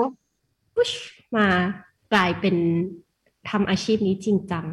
[0.76, 0.90] พุช
[1.38, 1.48] มา
[2.14, 2.56] กลายเป็น
[3.50, 4.66] ทำอาชีพนี้จริงจัง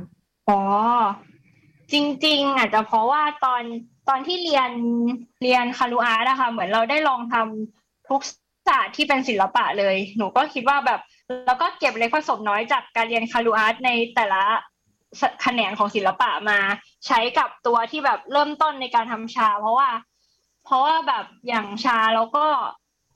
[0.48, 0.61] อ๋อ
[1.92, 1.94] จ
[2.26, 3.62] ริง ๆ อาจจะเพราะว่าตอน
[4.08, 4.70] ตอนที่เรียน
[5.42, 8.20] เรียนคารุอาร์ตอะค่ะเหมือนเราได้ลองทำทุก
[8.68, 11.00] ศาสตร์ที่เป็นศิลปะเลย หนูก็คิดว่าแบบ
[11.46, 14.42] แล้วก็เก็บเล็กผสมน้อยจากการเรียนคารุอาร์ตในแต่ละ
[15.42, 16.58] แขนงของศิลปะมา
[17.06, 19.88] ใช้กับตัวที่แบบเริ่มต้นในการทำชา เพราะว่า
[20.64, 22.44] เพราะว่าแบบอย่างชาแล้วก็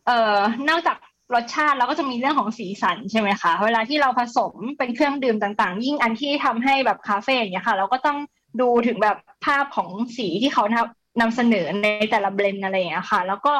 [0.06, 0.36] เอ่อ
[0.68, 0.96] นอกจาก
[1.34, 8.18] รสชาติเราก็จะมีเรื่องของสีสันใช่ไหมคะ เวลาที่เราผสมเป็นเครื่องดื่มต่างๆ ยิ่งอันที่ทำให้แบบคาเฟ่อย่างเงี้ยค่ะ เราก็ต้อง
[8.60, 13.54] ดูถึงแบบภาพของสีที่เขานำนำเสนอในแต่ละเบลนอะไรอย่างเงี้ยค่ะ แล้วก็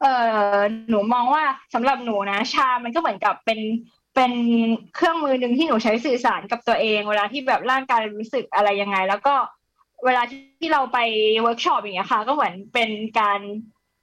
[0.00, 0.14] เอ่
[0.54, 0.56] อ
[0.88, 3.60] หนูมองว่าสำหรับหนูนะ ชา มันก็เหมือนกับเป็น
[4.14, 4.32] เป็น
[4.94, 9.34] เครื่องมือหนึ่งที่หนูใช้สื่อสารกับตัวเอง เวลาที่แบบร่างกายรู้สึกอะไรยังไง แล้วก็
[10.04, 10.98] เวลาที่เราไป
[11.40, 13.40] เวิร์กช็อปอย่างเงี้ยค่ะ ก็เหมือนเป็นการ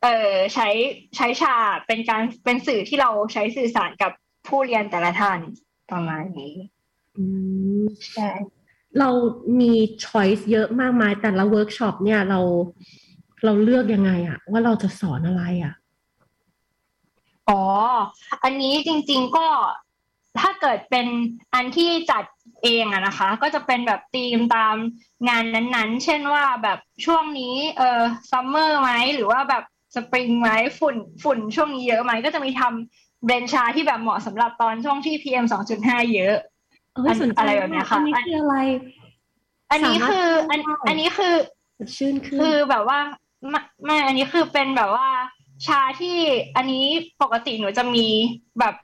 [0.04, 0.70] เอ่อใช้
[1.18, 1.56] ใช้ชา
[1.88, 4.12] เป็นการเป็นสื่อที่เราใช้สื่อสารกับ
[4.48, 5.40] ผู้เรียนแต่ละท่าน
[5.92, 6.54] ประมาณนี้
[7.18, 7.26] อื
[7.82, 8.30] มใช่
[9.00, 9.10] เรา
[9.60, 9.74] มี
[10.06, 12.40] choice เยอะมากมายแต่ละเวิร์กช็อปเนี่ยเรา
[13.46, 15.74] เราเลือกยังไงอะว่าเราจะสอนอะไรอะ
[17.50, 17.62] อ๋อ
[18.44, 19.48] อันนี้จริง ๆก็
[20.40, 21.08] ถ้าเกิดเป็น
[21.54, 22.24] อันที่จัด
[22.64, 24.76] เองอะนะคะ ก็จะเป็นแบบธีมตาม
[25.30, 28.02] งานนั้นๆ เช่นว่าแบบช่วงนี้เออ
[28.32, 29.64] summer ไหมหรือว่าแบบ
[29.96, 35.46] สปริงไหมฝุ่นฝุ่นช่วงนี้เยอะไหมก็จะมีทำ blend ชาที่แบบเหมาะสำหรับตอนช่วงที่ PM
[35.80, 36.36] 2.5 เยอะ
[36.94, 38.58] เอ้ยอันสนใจอะไรแบบเนี้ยค่ะอันนี้คืออะไร
[39.72, 41.34] อันนี้คืออันสามารถอันนี้คือ
[41.78, 43.00] สดชื่นขึ้นคือแบบว่า
[43.50, 45.08] ไม่ไม่อันนี้คือเป็นแบบว่า
[45.68, 46.18] ชาที่
[46.56, 46.86] อันนี้
[47.22, 48.08] ปกติหนูจะมี
[48.60, 48.76] แบบ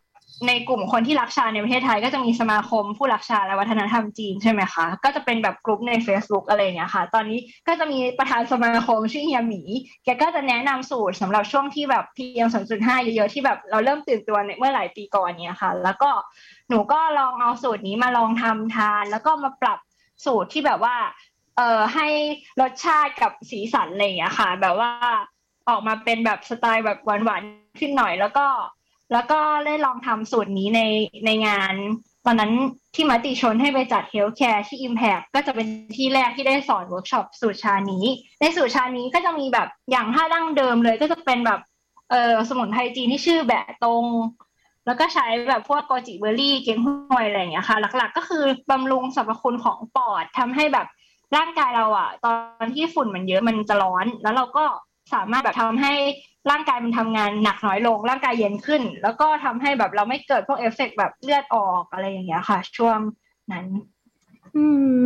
[0.47, 9.61] ในกลุ่มคนที่รักชาในประเทศไทย ก็จะมีสมาคมผู้รักชาและวัฒนธรรมจีนใช่ไหมคะก็จะเป็นแบบกลุ่มใน Facebook อะไรอย่างเงี้ยค่ะ ตอนนี้ก็จะมีประธานสมาคมชื่อเฮียหมี
[10.03, 12.47] แกก็จะแนะนำสูตรสำหรับช่วงที่แบบ PM
[12.79, 16.09] 2.5เยอะๆที่แบบเราเริ่มตื่นตัวในเมื่อหลายปีก่อนเนี้ยค่ะ แล้วก็
[16.69, 19.79] หนูก็ลองเอาสูตรนี้มาลองทำทาน แล้วก็มาปรับ
[20.25, 20.95] สูตรที่แบบว่า
[21.57, 22.07] เอ่อให้
[22.61, 24.91] รสชาติกับสีสันอะไรอย่างเงี้ยค่ะ แบบว่า
[25.71, 28.47] ออกมาเป็นแบบสไตล์แบบหวานๆขึ้นหน่อย แล้วก็
[29.13, 30.81] แล้วก็ได้ลองทำสูตรนี้ใน
[31.25, 31.75] ในงาน
[32.25, 32.51] ตอนนั้น
[32.95, 38.05] ที่มติชนให้ไปจัด Healthcare ที่ Impact ก็จะเป็นที่แรกที่ได้สอนเวิร์กช็อปสูตรชานี้
[38.41, 41.59] ในสูตรชานี้ก็จะมีแบบอย่างถ้าดั้งเดิมเลยก็จะเป็นแบบ
[42.11, 44.05] เออสมุนไพรจีนที่ชื่อแบะตง
[44.85, 50.87] แล้วก็ใช้แบบพวกโกจิเบอร์รี่ เก๊กฮวยอะไรอย่างเงี้ยค่ะ หลักๆ ก็คือบำรุงสรรพคุณของปอดทำให้แบบ
[51.35, 54.65] ร่างกายเราอะตอนที่ฝุ่นมันเยอะมันจะร้อน แล้วเราก็
[55.13, 55.93] สามารถแบบทำให้
[56.51, 62.99] ร่างกายมันทำงานหนักน้อยลง ร่างกายเย็นขึ้น แล้วก็ทำให้แบบเราไม่เกิดพวกเอฟเฟกต์แบบเลือดออกอะไรอย่างเงี้ยค่ะ ช่วง
[63.51, 63.65] นั้น
[64.55, 64.65] อื
[64.99, 65.01] ม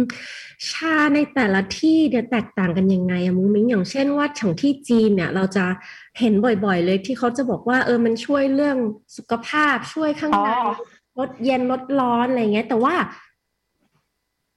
[0.69, 5.65] ชาในแต่ละที่เดี๋ยวแตกต่างกันยังไงอะมุ้งมิ้งอย่างเช่นว่าของที่จีนเนี่ย เราจะ
[6.19, 6.33] เห็น
[6.65, 8.77] บ่อยๆเลยที่เขาจะบอกว่า เออมันช่วยเรื่อง
[9.17, 10.49] สุขภาพช่วยข้างใน
[11.19, 12.95] ลดเย็นลดร้อนอะไรเงี้ย แต่ว่า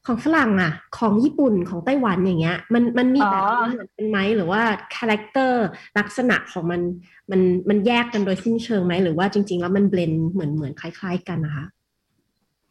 [0.09, 4.63] ของฝรั่งอะของญี่ปุ่นของไต้หวันอย่างเงี้ย มันมันมีแบบเหมือนเป็นไหมหรือว่า
[4.97, 5.67] character
[5.99, 6.81] ลักษณะของมัน
[7.31, 11.65] มันมันแยกกันโดยสิ้นเชิงไหมหรือว่าจริง ๆ แล้วมัน blend เหมือนเหมือนคล้าย ๆ กันนะคะ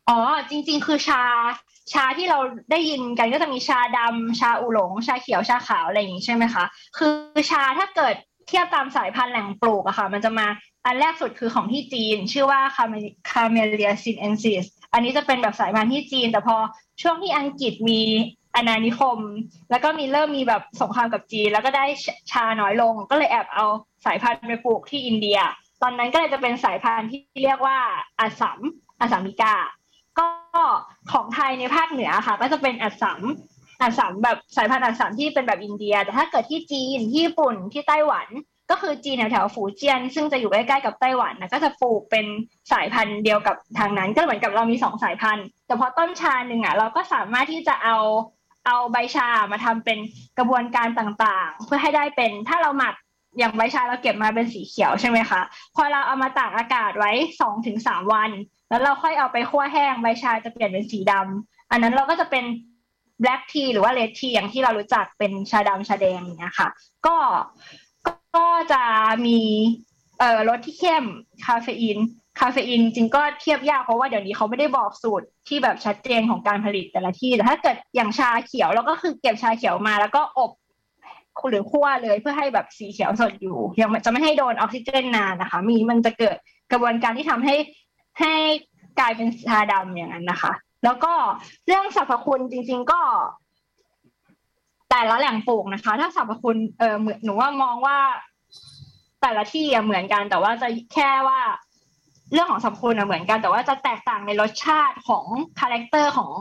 [0.10, 0.20] อ๋อ
[0.50, 1.24] จริง ๆ คือชา
[1.94, 2.40] ชาที่เรา
[2.72, 6.66] ได้ยินกันก็จะมีชาดำชาอูหลง ชาเขียวชาขาวอะไรอย่างนี้ใช่ไหมคะ
[6.98, 7.14] คือ
[7.52, 8.16] ชาถ้าเกิด
[8.48, 10.48] เทียบตามสายพันธุ์แหล่งปลูกอะค่ะ มันจะมา
[10.86, 12.86] อันแรกสุดคือของที่จีน ชื่อว่าคา
[13.30, 16.56] Camellia sinensis อันนี้จะเป็นแบบสายพันธุ์ที่จีน แต่พอ
[17.02, 18.02] ช่วงที่อังกฤษมี
[18.56, 19.20] อาณานิคม
[19.70, 21.86] แล้วก็มีเริ่มมีแบบสงครามกับจีนแล้วก็ได้
[22.32, 23.66] ชาน้อยลง ก็เลยแอบเอา
[24.06, 25.40] สายพันธุ์ไปปลูกที่อินเดีย
[25.82, 27.78] ตอนนั้นก็เลยจะเป็นสายพันธุ์ที่เรียกว่า
[28.20, 28.60] อัสสัม
[29.00, 29.56] assamica
[30.20, 30.28] ก็
[31.12, 33.20] ของไทยในภาคเหนือค่ะ ก็จะเป็นอัสสัม
[33.82, 38.28] อัสสัมแบบสายพันธุ์อัสสัมที่เป็นแบบอินเดีย แต่ถ้าเกิดที่จีนที่ญี่ปุ่นที่ไต้หวัน
[38.72, 42.26] ก็คือจีนแถวแถวฝูเจียน ซึ่งจะอยู่ใกล้ๆกับไต้หวันนะก็จะปลูกเป็น
[42.72, 47.98] สายพันธุ์เดียวกับทางนั้น ก็เหมือนกับเรามีสองสายพันธุ์ แต่พอต้นชาหนึ่งอะเราก็สามารถที่จะเอา
[48.66, 50.00] เอาใบชามาทำเป็น
[50.38, 52.96] กระบวนการต่างๆ เพื่อให้ได้เป็นถ้าเราหมัก
[53.38, 55.42] อย่างใบชาเราเก็บมาเป็นสีเขียวใช่ไหมคะ
[55.76, 58.32] พอเราเอามาตากอากาศไว้สองถึงสามวัน
[58.70, 62.46] แล้วเราค่อยเอาไปคั่วแห้งใบชาจะเปลี่ยนเป็นสีดำอันนั้นเราก็จะเป็น
[63.24, 66.70] black tea หรือว่า red tea อย่างที่เรารู้จักเป็นชาดำชาแดงอย่างเงี้ยค่ะ
[67.06, 67.16] ก็
[68.38, 68.84] ก็จะ
[69.26, 69.40] มี
[70.20, 71.06] เอ่อรสที่เข้ม
[71.46, 71.98] คาเฟอีน
[72.40, 80.52] คาเฟอีนจริงก็เทียบยากเพราะว่าเดี๋ยวนี้เขาไม่ได้บอกสูตรที่แบบชัดเจนของการผลิตแต่ละที่แต่ถ้าเกิดอย่างชาเขียวเราก็คือเก็บชาเขียวมา แล้วก็อบ
[81.50, 86.38] หรือคั่วเลยเพื่อให้แบบสีเขียวสดอยู่ยังจะไม่ให้โดนออกซิเจนนานนะคะ มีมันจะเกิด
[86.72, 87.56] กระบวนการที่ทำให้
[88.20, 88.34] ให้
[89.00, 91.14] กลายเป็นชาดำอย่างนั้นนะคะ แล้วก็
[91.66, 93.02] เรื่องสรรพคุณจริง ๆก็
[94.90, 97.98] แต่ละแหล่งปลูกนะคะ ถ้าสรรพคุณเออเหมือนหนูว่ามองว่า
[99.22, 101.42] แต่ละที่เหมือนกัน แต่ว่าจะแค่ว่า
[102.34, 105.26] เรื่องของสรรพคุณเหมือนกัน แต่ว่าจะแตกต่างในรสชาติของ
[105.60, 106.32] character ของ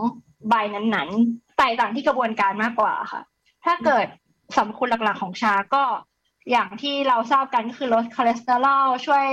[0.48, 3.22] ใบนั้นๆแตกต่างที่กระบวนการมากกว่าค่ะ
[3.64, 4.06] ถ้าเกิด
[4.56, 5.84] สรรพคุณหลักๆของชาก็
[6.50, 9.26] อย่างที่เราทราบกันก็คือลดคอเลสเตอรอลช่วย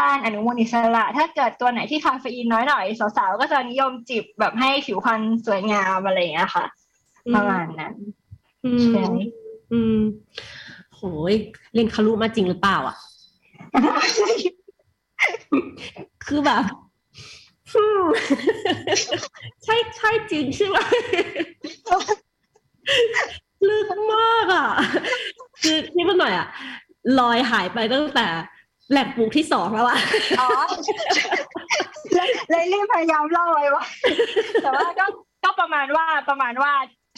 [0.00, 2.84] ต้านอนุมูลอิสระ ถ้าเกิดตัวไหนที่คาเฟอีนน้อยหน่อย
[3.16, 6.64] สาวๆก็จะนิยมจิบแบบให้ผิวพรรณสวยงามอะไรอย่างเงี้ยค่ะ
[7.34, 7.94] ประมาณนั้น
[8.84, 9.04] ใช่
[9.72, 9.98] อืม
[10.98, 11.34] โหย
[11.74, 12.96] เรียนครุมาจริงหรือเปล่า อะ
[16.24, 16.62] คือแบบ
[19.64, 20.78] ใช่ใช่จริงใช่ไหม
[23.68, 24.68] ลึกมากอะ
[25.62, 26.46] คือที่มันหน่อยอะ
[27.18, 28.26] ลอยหายไปตั้งแต่
[28.90, 29.98] แหล่งปลูกที่สองแล้วอะ
[30.40, 30.48] อ๋อ
[32.50, 33.84] เลยรีบพยายามเล่าไว้ว่า
[34.62, 35.06] แต่ว่าก็
[35.44, 36.72] ก็ประมาณว่าประมาณว่า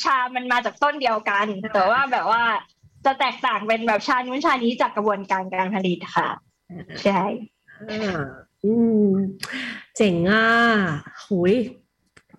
[0.04, 2.42] ชามันมาจากต้นเดียวกัน แต่ว่าแบบว่า
[3.04, 6.28] จะแตกต่างเป็นแบบชานู้นชานี้จากกระบวนการการผลิตค่ะ
[7.04, 7.22] ใช่
[8.64, 9.08] อืม
[9.96, 10.46] เจ๋งอะ
[11.24, 11.54] หุย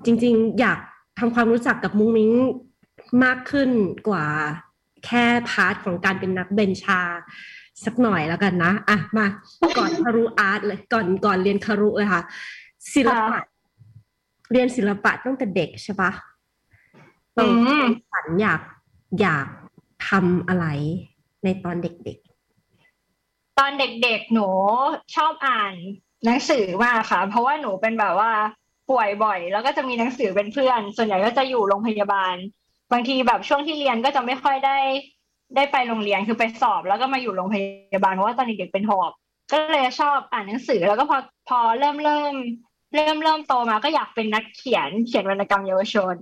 [0.05, 0.79] จริง ๆ อยาก
[1.19, 2.31] ทำความรู้จักกับมุ้งมิ้ง
[3.23, 3.69] มากขึ้น
[4.07, 4.25] กว่า
[5.05, 7.01] แค่ part ของการเป็นนัก blend ชา
[7.85, 9.25] สักหน่อยแล้วกันนะ อะ มา
[9.77, 12.21] ก่อนครุ art เลยก่อนก่อนเรียนครุเลยค่ะ
[12.93, 13.39] ศิลปะ
[14.51, 16.11] เรียนศิลปะตั้งแต่เด็กใช่ปะ
[17.37, 17.49] ตอน
[18.11, 18.61] ฝันอยาก
[19.21, 19.47] อยาก
[20.07, 20.65] ทำอะไร
[21.43, 24.47] ในตอนเด็กๆ ตอนเด็กๆ หนู
[25.15, 25.73] ชอบอ่าน
[26.25, 28.31] หนังสือมากค่ะ เพราะว่าหนูเป็นแบบว่า
[28.89, 32.35] ป่วยบ่อย แล้วก็จะมีหนังสือเป็นเพื่อน ส่วนใหญ่ก็จะอยู่โรงพยาบาล
[32.91, 34.77] บางทีแบบช่วงที่เรียนก็จะไม่ค่อยได้
[35.55, 37.55] ได้ไปโรงเรียนคือไปสอบ แล้วก็มาอยู่โรงพ
[37.93, 39.11] ยาบาลเพราะว่าตอนเด็กๆเป็นหอบ
[39.51, 41.17] ก็เลยชอบอ่านหนังสือแล้วก็พอ
[41.49, 42.33] พอเริ่มเริ่ม
[42.95, 46.15] เริ่มเริ่มโตมาก็อยากเป็นนักเขียนเขียนวรรณกรรมเยาวชน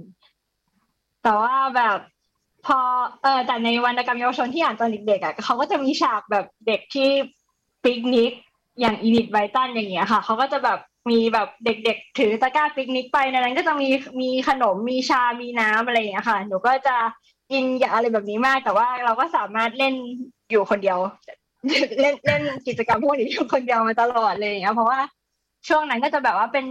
[1.23, 1.99] แต่ว่าแบบ
[2.65, 2.79] พอ
[3.21, 7.09] เออแต่ในวรรณกรรมเยาวชนที่อ่านตอนเด็กๆอะเขาก็จะมีฉากแบบเด็กที่
[7.83, 8.31] ปิกนิก
[8.79, 13.89] อย่างอีนิดไบตันอย่างเงี้ยค่ะเขาก็จะแบบมีแบบเด็กๆ ถือตะกร้าปิกนิกไปในนั้นก็จะมี
[14.21, 16.95] มีขนมมีชา มีน้ำอะไรอย่างเงี้ยค่ะ หนูก็จะ
[17.51, 19.93] อินอย่าอะไรแบบนี้มาก แต่ว่าเราก็สามารถเล่น
[20.51, 20.99] อยู่คนเดียว
[22.01, 24.99] เล่นเล่นกิจกรรมพวกนี้อยู่คนเดียวมาตลอดเลยอย่างเงี้ยเพราะว่า
[25.67, 26.65] ช่วงนั้นก็จะแบบว่าเป็น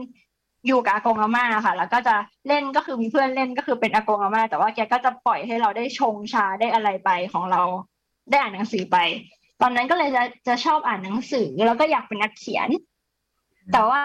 [0.66, 2.14] อยู่กับอากงอาม่าค่ะ แล้วก็จะ
[2.48, 7.62] เล่นก็คือมีเพื่อนเล่นก็คือเป็นอากงอาม่าแต่ว่าแกก็จะปล่อยให้เราได้ชงชาได้อะไรไปของเรา
[8.30, 8.96] ได้อ่านหนังสือไป
[9.62, 12.68] ตอนนั้นก็เลยจะจะชอบอ่านหนังสือแล้วก็อยากเป็นนักเขียน
[13.72, 14.00] แต่ว่า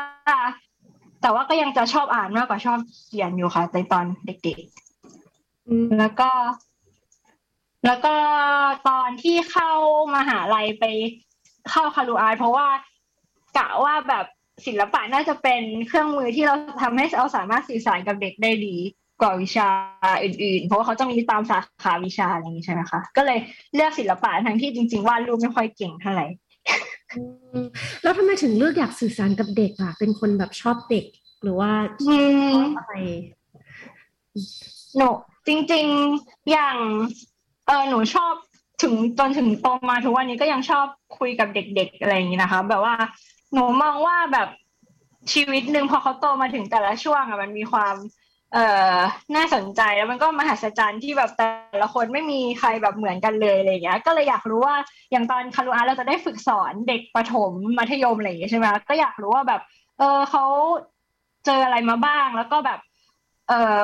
[1.21, 6.29] แต่ว่าก็ยังจะชอบอ่านมากกว่าชอบเขียนอยู่ค่ะในตอนเด็กๆแล้วก็
[7.85, 8.15] แล้วก็
[8.89, 9.71] ตอนที่เข้า
[10.15, 10.85] มหาลัยไป
[11.71, 12.67] เข้าคารูอาร์เพราะว่า
[13.57, 14.25] กะว่าแบบ
[14.65, 18.75] ศิลปะน่าจะเป็นเครื่องมือที่เราทำให้เราสามารถสื่อสารกับเด็กได้ดี
[19.21, 19.67] กว่าวิชา
[20.23, 23.39] อื่นๆ เพราะว่าเขาจะมีตามสาขาวิชาอะไรอย่างนี้ใช่ไหมคะ ก็เลย
[23.75, 26.25] เลือกศิลปะทั้งที่จริงๆวาดรูปไม่ค่อยเก่งเท่าไหร่
[28.03, 31.05] แล้วทำไมถึงเลือกอยากสื่อสารกับเด็กอะเป็นคนแบบชอบเด็ก
[31.43, 31.71] หรือว่า
[32.53, 32.93] ชอบอะไร
[34.97, 35.09] หนู
[35.47, 35.85] จริง
[36.19, 36.77] ๆอย่าง
[37.67, 38.33] เออหนูชอบ
[38.81, 40.85] ถึงจนถึงโตมาทุกวันนี้ก็ยังชอบ
[41.19, 42.95] คุยกับเด็ก ๆ อะไรอย่างนี้นะคะ แบบว่า
[43.53, 44.47] หนูมองว่าแบบ
[45.33, 47.95] ชีวิตหนึ่งพอเขาโตมาถึงแต่ละช่วงอะมันมีความ
[48.53, 48.97] เอ่อ
[49.35, 54.75] น่าสนใจแล้วมันก็มหัศจรรย์ที่แบบแต่ละคนไม่มีใครแบบเหมือนกันเลยอะไรเงี้ย ก็เลยอยากรู้ว่า
[55.11, 59.61] อย่างตอนคารุอาเราจะได้ฝึกสอนเด็กประถมมัธยมอะไรอย่างเงี้ยใช่ไหมก็อยากรู้ว่าแบบ
[59.99, 60.43] เออเขา
[61.45, 62.79] เจออะไรมาบ้างแล้วก็แบบ
[63.49, 63.79] เออ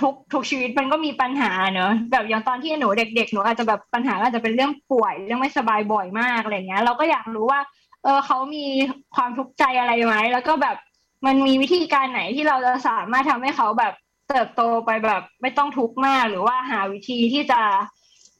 [0.00, 7.60] ทุกทุกชีวิตมันก็มีปัญหาเนอะแบบอย่างตอนที่หนูเด็กๆหนูอาจจะแบบปัญหาอาจจะเป็นเรื่องป่วยเรื่องไม่สบายบ่อยมากอะไรเงี้ย เราก็อยากรู้ว่า
[8.08, 8.66] ออเขามี
[9.16, 10.76] ความทุกข์ใจอะไรไหมแล้วก็แบบ
[11.26, 13.94] มันมีวิธีการไหนที่เราจะสามารถทำให้เขาแบบ
[14.28, 17.60] เติบโตไปแบบ ไม่ต้องทุกข์มากหรือว่าหาวิธีที่จะ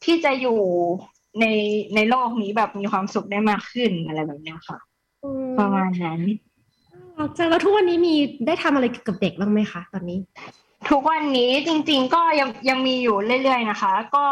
[0.05, 0.61] ที่จะอยู่
[1.41, 1.47] ใน
[1.95, 4.79] ในโลกนี้แบบมีความสุขได้มากขึ้นอะไรแบบนี้ค่ะ
[5.59, 6.21] ประมาณนั้น
[7.37, 8.15] จแล้วทุกวันนี้มี
[8.47, 10.19] ได้ทำอะไรกับเด็กบ้างไหมคะตอนนี้
[10.91, 14.27] ทุกวันนี้จริง ๆ ก็ยังยังมีอยู่เรื่อย ๆ นะคะ ก็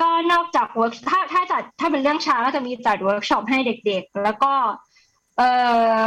[0.00, 4.52] ก็นอกจาก work ถ้าถ้าจัดถ้าเป็นเรื่องชาก็จะมีจัดเวิร์กช็อปให้เด็กๆ แล้วก็
[5.38, 5.42] เอ
[5.94, 6.00] อ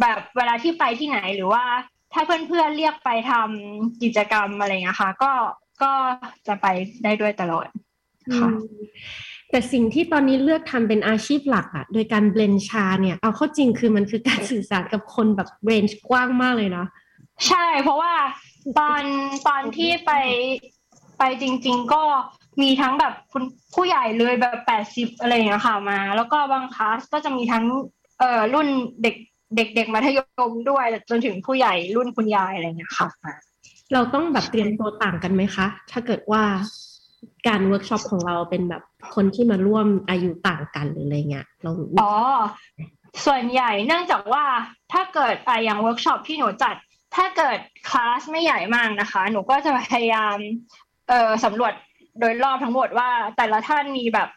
[0.00, 1.64] แบบเวลาที่ไปที่ไหนหรือว่า
[2.12, 5.32] ถ้าเพื่อนๆเรียกไปทำกิจกรรมอะไรเงี้ยค่ะ ก็
[5.82, 5.92] ก็
[6.46, 6.66] จะไป
[7.04, 7.66] ได้ด้วยตลอด
[8.36, 8.48] ค่ะ
[9.50, 16.86] แต่สิ่งที่ตอนนี้เลือกทำเป็นอาชีพหลักอะโดยการ blend ชาเนี่ย เอาเข้าจริงคือมันคือการสื่อสารกับคนแบบ range กว้างมากเลยนะ
[17.48, 18.14] ใช่เพราะว่า
[18.78, 19.02] ตอน
[19.48, 20.12] ตอนที่ไป
[21.18, 22.02] ไปจริง ๆ ก็
[22.62, 23.42] มีทั้งแบบคุณ
[23.74, 27.64] ผู้ใหญ่เลยแบบแปดสิบอะไรอย่างเงี้ยค่ะมา แล้วก็บางคลาสก็จะมีทั้ง
[28.18, 28.68] เอ่อรุ่น
[29.02, 29.16] เด็ก
[29.56, 33.08] เด็กเด็กมัธยมด้วยจนถึงผู้ใหญ่รุ่นคุณยายอะไรเงี้ยค่ะ
[33.92, 36.42] เราต้องแบบเตรียมตัวต่างกันไหมคะ ถ้าเกิดว่า
[37.48, 38.82] การเวิร์กช็อปของเราเป็นแบบ
[39.14, 42.12] คนที่มาร่วมอายุต่างกันหรืออะไรเงี้ยเราอ๋อ
[43.26, 44.44] ส่วนใหญ่เนื่องจากว่า
[44.92, 46.74] ถ้าเกิดอะอย่างวิร์กช็อปที่หนูจัด
[47.16, 47.58] ถ้าเกิด
[47.88, 50.36] คลาสไม่ใหญ่มากนะคะ หนูก็จะพยายาม
[51.08, 51.72] เอ่อสำรวจ
[52.20, 54.28] โดยรอบทั้งหมดว่าแต่ละท่านมีแบบ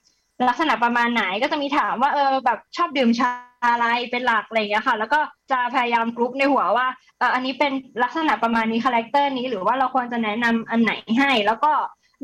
[0.47, 3.31] ลักษณะประมาณไหนก็จะมีถามว่าเออแบบชอบดื่มชา
[3.65, 5.19] อะไรเป็นหลักอะไรอย่างเงี้ยค่ะ แล้วก็
[5.51, 7.71] จะพยายามกรุ๊ปในหัวว่าเอออันนี้เป็น
[8.03, 11.71] ลักษณะประมาณนี้ character นี้หรือว่าเราควรจะแนะนำอันไหนให้ แล้วก็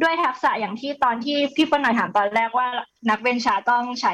[0.02, 2.68] ด้วยทักษะอย่างที่ตอนที่พี่ปนหน่อยถามตอนแรกว่า
[3.10, 4.14] นัก blend ชาต้องใช้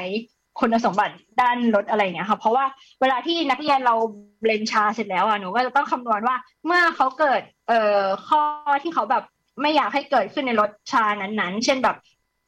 [0.60, 2.64] คุณสมบัติด้านรถอะไรเงี้ยค่ะเพราะว่า
[3.00, 3.94] เวลาที่นักเรียนเรา
[4.40, 8.42] เบลนชาเสร็จแล้วอะหนูก็จะต้องคำนวณว่าเมื่อเขาเกิดเอ่อข้อ
[8.82, 9.24] ที่เขาแบบ
[9.60, 11.96] ไม่อยากให้เกิดขึ้นในรถชานั้นๆ เช่นแบบ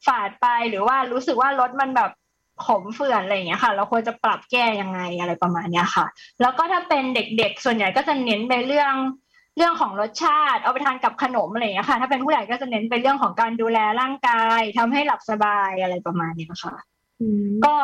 [0.07, 2.11] ฝาดไปหรือว่ารู้สึกว่ารถมันแบบ
[2.65, 6.05] ขมเฟื่อนอะไรอย่างเงี้ยค่ะ เราควรจะปรับแก้ยังไงอะไรประมาณเนี้ยค่ะ
[6.41, 8.95] แล้วก็ถ้าเป็นเด็กๆ ส่วนใหญ่ก็จะเน้นไปเรื่อง
[9.57, 16.75] เรื่องของรสชาติ เอาไปทานกับขนมอะไรอย่างเงี้ยค่ะ ถ้าเป็นผู้ใหญ่ก็จะเน้นไปเรื่องของการดูแลร่างกายทำให้หลับสบายอะไรประมาณนี้ค่ะ
[17.65, 17.75] ก็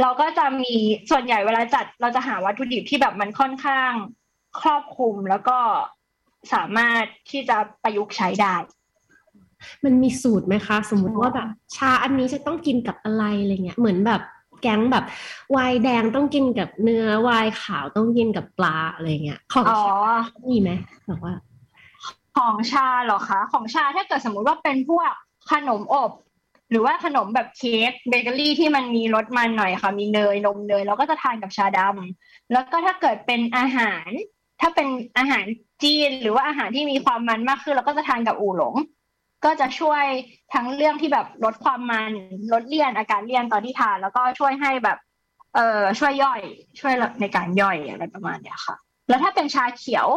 [0.00, 0.72] เราก็จะมี
[1.10, 3.92] ส่วนใหญ่เวลาจัดเราจะหาวัตถุดิบที่แบบมันค่อนข้าง
[4.60, 5.58] ครอบคลุมแล้วก็
[6.52, 8.54] สามารถที่จะประยุกต์ใช้ได้
[9.84, 14.22] มันมีสูตรไหมคะ สมมุติว่าแบบชาอันนี้จะต้องกินกับอะไรอะไรเงี้ยเหมือนแบบ
[14.62, 15.04] แก๊งแบบ
[15.56, 19.98] วายแดงต้องกินกับเนื้อวายขาวต้องกินกับปลาอะไรเงี้ยของชา
[20.50, 20.70] มีไหม
[21.06, 21.34] แบบว่า
[22.36, 25.12] ของชาเหรอคะ ของชาถ้าเกิดสมมุติว่าเป็นพวก
[25.52, 26.10] ขนมอบ
[26.70, 34.08] หรือว่าขนมแบบเค้กเบเกอรี่ที่มันมีรสมันหน่อยค่ะ มีเนยนมเนยเราก็จะทานกับชาดำแล้วก็ถ้าเกิดเป็นอาหาร
[34.62, 35.44] ถ้าเป็นอาหาร
[35.82, 38.74] จีนหรือว่าอาหารที่มีความมันมากขึ้นเราก็จะทานกับอู่หลง
[39.44, 40.04] ก็จะช่วย
[40.54, 42.12] ทั้งเรื่องที่แบบลดความมัน
[42.52, 44.98] ลดเลี่ยนอาการเลี่ยนตอนที่ทาน แล้วก็ช่วยให้แบบ
[45.54, 46.40] เอ่อช่วยย่อย
[46.80, 48.76] ช่วยในการย่อยอะไรประมาณเนี้ยค่ะ
[49.08, 50.08] แล้วถ้าเป็นชาเขียว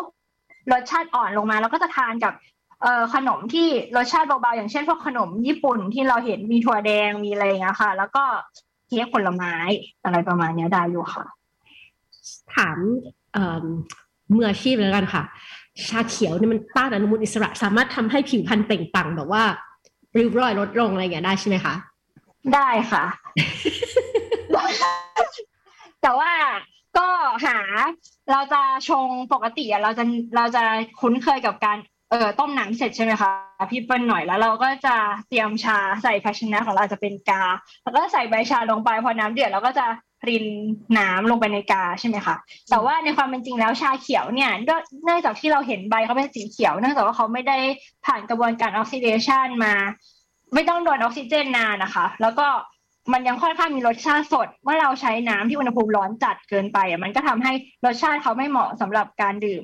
[0.71, 2.33] รสชาติอ่อนลงมาเราก็จะทานกับ
[2.81, 8.23] เอ่อขนมที่รสชาติเบาๆอย่างเช่นพวกขนมญี่ปุ่นที่เราเห็นมีถั่วแดงมีอะไรเงี้ยค่ะ แล้วก็
[8.87, 9.53] เค้กผลไม้
[10.03, 11.25] อะไรประมาณนี้ได้อยู่ค่ะ
[12.55, 12.77] ถาม
[13.33, 13.65] เอ่อ
[14.33, 15.23] มืออาชีพแล้วกันค่ะ
[15.87, 19.43] ชาเขียวนี่มันต้านอนุมูลอิสระ สามารถทำให้ผิวพรรณเปล่งปลั่งแบบว่า
[20.17, 21.73] ริ้วรอยลดลงอะไรอย่างนี้ได้ใช่ไหมคะ
[22.53, 23.03] ได้ค่ะ
[26.01, 26.31] แต่ว่า
[26.97, 27.07] ก็
[27.45, 27.57] หา
[28.31, 30.03] เราจะชงปกติเราจะ
[30.35, 30.63] เราจะ
[31.01, 31.77] คุ้นเคยกับการ
[32.11, 33.29] เอ่อต้มน้ำเสร็จใช่ไหมคะ
[33.71, 34.95] พี่เปิ้ลหน่อยแล้วเราก็จะ
[35.29, 37.43] เตรียมชาใส่ภาชนะของเราจะเป็นกา
[37.83, 39.85] แล้วก็ใส่ใบชาลงไปพอน้ำเดือดเราก็จะ
[40.29, 40.45] ริน
[40.99, 42.35] น้ำลงไปในกาใช่ไหมคะ
[42.69, 44.51] แต่ว่าในความเป็นจริงแล้วชาเขียวเนี่ย
[45.03, 47.57] เนื่องจากที่เราเห็นใบเขาเป็นสีเขียวเนื่องจากว่าเขาไม่ได้
[48.05, 49.73] ผ่านกระบวนการออกซิเดชันมา
[50.53, 52.47] ไม่ต้องโดนออกซิเจนนานนะคะ แล้วก็
[53.13, 57.53] มันยังค่อนข้างมีรสชาติสด เมื่อเราใช้น้ำที่อุณหภูมิร้อนจัดเกินไปอะมันก็ทำให้
[57.85, 59.63] รสชาติเขาไม่เหมาะสำหรับการดื่ม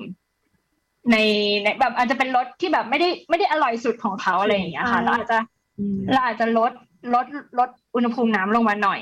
[1.10, 1.16] ใน
[1.62, 5.38] ในแบบอาจจะเป็นรสที่แบบไม่ได้ไม่ได้อร่อยสุดของเขาอะไรอย่างเงี้ยค่ะเราอาจจะ
[6.12, 6.72] เราอาจจะลด
[7.14, 7.26] ลด
[7.58, 9.00] ลดอุณหภูมิน้ำลงมาหน่อย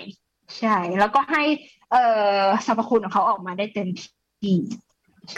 [0.58, 1.42] ใช่ แล้วก็ให้
[1.90, 2.04] เอ่
[2.40, 4.56] อสรรพคุณของเขาออกมาได้เต็มที่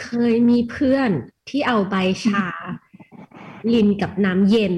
[0.03, 1.11] เคยมีเพื่อน
[1.49, 1.95] ที่เอาใบ
[2.25, 2.45] ชา
[3.73, 4.73] ลินกับน้ำเย็น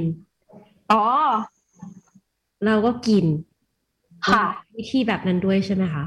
[0.91, 1.03] อ๋อ
[2.65, 3.25] เราก็กิน
[4.27, 4.45] ค่ะ
[4.77, 6.05] วิธีแบบนั้นด้วยใช่ไหมคะ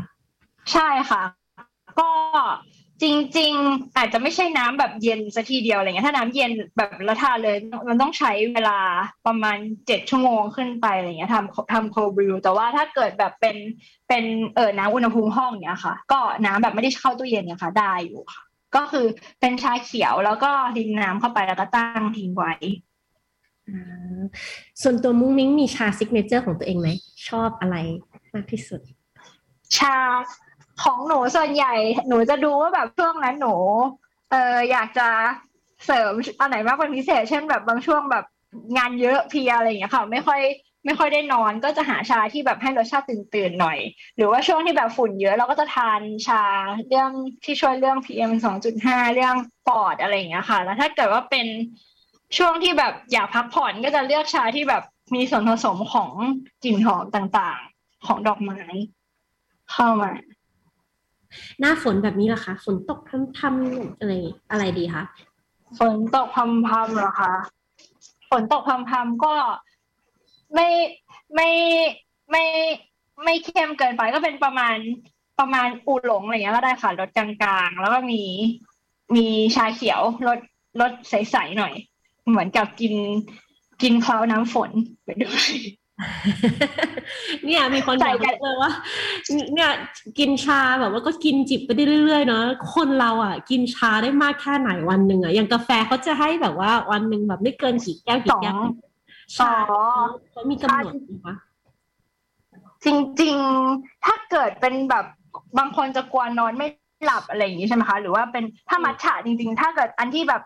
[0.73, 1.23] ใช่ค่ะ
[2.01, 2.11] ก็
[3.03, 7.57] จริง ๆ อาจจะไม่ใช่น้ำแบบเย็นสัทีเดียวอะไรเงี้ยถ้าน้ำเย็นแบบละทาเลย
[7.89, 8.79] มันต้องใช้เวลา
[9.27, 9.57] ประมาณ
[9.87, 13.57] เจ็ดชั่วโมงขึ้นไปอะไรเงี้ยทำทำโคบริวแต่ว่าถ้าเกิดแบบเป็น
[14.09, 18.43] เป็นเออน้ำอุณหภูมิห้องเนี้ยค่ะ ก็น้ำแบบไม่ได้เข้าตู้เย็นเนี่ยค่ะ ได้อยู่ค่ะ
[18.77, 19.07] ก็คือ
[19.41, 22.53] เป็นชาเขียวแล้วก็ดินน้ำเข้าไปแล้วก็ตั้งทิ้งไว้
[24.83, 26.89] ส่วนตัวมุ้งมิ้งมีชา signature ของตัวเองไหม
[27.29, 27.77] ชอบอะไร
[28.35, 28.81] มากที่สุด
[29.77, 29.97] ชา
[30.83, 31.75] ของหนูส่วนใหญ่
[32.09, 33.55] หนูจะดูว่าแบบช่วงนั้นหนู
[34.31, 35.09] เอออยากจะ
[35.87, 38.25] เสริมอันไหนมากเป็นพิเศษ เช่นแบบบางช่วงแบบ
[38.77, 40.41] งานเยอะเพลียอะไรอย่างเงี้ยค่ะไม่ค่อย
[40.85, 43.79] ไม่ค่อยได้นอนก็จะหาชาที่แบบให้รสชาติตื่นๆหน่อย
[44.17, 46.43] หรือว่าช่วงที่แบบฝุ่นเยอะเราก็จะทานชา
[46.89, 47.11] เรื่อง
[47.45, 49.37] ที่ช่วยเรื่อง PM สองจุดห้าเรื่อง
[49.69, 51.47] ปอดอะไรอย่างเงี้ยค่ะ แล้วถ้าเกิดว่าเป็น
[52.39, 54.83] ช่วงที่แบบอยากพักผ่อนก็จะเลือกชาที่แบบ
[55.15, 56.11] มีส่วนผสมของ
[56.65, 58.61] กลิ่นหอมต่างๆ ของดอกไม้
[59.73, 60.11] เข้ามา
[61.61, 64.13] หน้าฝนแบบนี้ล่ะคะฝนตกพรำๆอะไร
[64.51, 65.05] อะไรดีคะ
[65.79, 67.35] ฝนตกพรำๆเหรอคะ
[68.31, 69.35] ฝนตกพรำๆก็
[70.55, 70.69] ไม่
[71.35, 71.51] ไม่
[72.31, 72.45] ไม่
[73.25, 74.77] ไม่เข้มเกินไปก็เป็นประมาณ
[75.41, 78.23] ประมาณอูหลงอะไรเงี้ยก็ได้ค่ะรสกลางๆ แล้วก็มี
[79.17, 80.39] มีชาเขียวรส
[80.81, 81.75] รสใสๆหน่อย
[82.29, 82.95] เหมือนกับกิน
[83.83, 84.71] กินคลาวน้ำฝน
[85.05, 85.49] ไปด้วย
[87.47, 88.73] เนี่ยมีคนบอกเลยว่า
[89.55, 89.71] เนี่ย
[90.19, 92.43] กินชาแบบว่าก็กินจิบไปได้เรื่อยๆเนาะ
[92.75, 98.61] คนเราอะ กินชาได้มากแค่ไหนวันหนึ่งอะอย่างกาแฟเขาจะให้แบบว่าวันหนึ่งแบบไม่เกินกี่แก้วกี่แก้ว
[99.37, 99.53] ชา
[100.31, 101.29] เขามีกำหนดไหม
[102.85, 102.87] จ
[103.23, 103.37] ริง
[103.71, 105.05] ๆ ถ้าเกิดเป็นแบบ
[105.59, 106.67] บางคนจะกลัวนอนไม่
[107.05, 110.43] หลับอะไรอย่างนี้ใช่ไหมคะ หรือว่าเป็นถ้ามัทฉะจริง ๆ ถ้าเกิดอันที่แบบ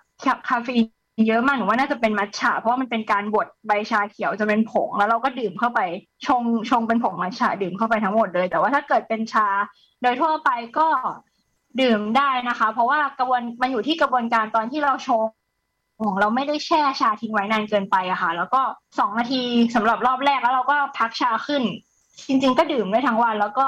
[0.48, 0.86] คาเฟอีน
[1.26, 5.80] เยอะมากหนูว่าน่าจะเป็นมัทฉะเพราะว่ามันเป็นการบดใบชาเขียวจะเป็นผงแล้วเราก็ดื่มเข้าไป
[6.26, 9.48] ชงชงเป็นผงมัทฉะดื่มเข้าไปทั้งหมดเลย แต่ว่าถ้าเกิดเป็นชา
[10.02, 10.86] โดยทั่วไปก็
[11.80, 15.24] ดื่มได้นะคะ เพราะว่ากระบวนมันอยู่ที่กระบวนการตอนที่เราชง
[16.20, 18.60] เราไม่ได้แช่ชาทิ้งไว้นานเกินไปอะค่ะ แล้วก็
[18.98, 19.42] สองนาที
[19.74, 21.62] สำหรับรอบแรกแล้วเราก็พักชาขึ้น
[22.26, 23.66] จริง ๆ ก็ดื่มได้ทั้งวัน แล้วก็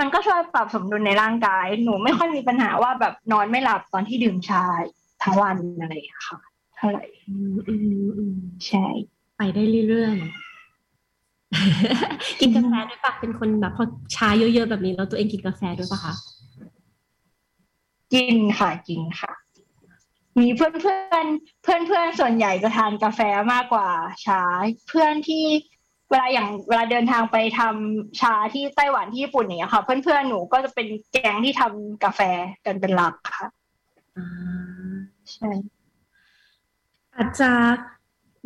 [0.00, 4.64] มันก็ช่วยปรับสมดุลในร่างกาย หนูไม่ค่อยมีปัญหาว่าแบบนอนไม่หลับตอนที่ดื่มชา
[5.22, 6.49] ทั้งวันอะไรอย่างเงี้ยค่ะ
[6.80, 7.04] ท่าไหร่
[8.66, 8.84] ใช่
[9.36, 16.14] ไปได้เรื่อยๆ กินกาแฟด้วยปะเป็นคนแบบพอชาเยอะๆแบบนี้แล้วตัวเองกินกาแฟด้วยปะคะ
[18.14, 19.32] กินค่ะกินค่ะ
[20.38, 21.26] มีเพื่อนเพื่อน
[21.62, 23.20] เพื่อนเพื่อนส่วนใหญ่จะทานกาแฟ
[23.52, 23.88] มากกว่า
[24.24, 24.42] ชา
[24.88, 25.44] เพื่อนที่
[26.10, 32.20] เวลาอย่างเวลาเดินทางไปทำชาที่ไต้หวันที่ญี่ปุ่นเนี่ยค่ะ เพื่อนเพื่อนหนูก็จะเป็นแกงที่ทำกาแฟ
[32.66, 33.48] กันเป็นหลักค่ะ
[35.32, 35.50] ใช่
[37.20, 37.52] อาจจะ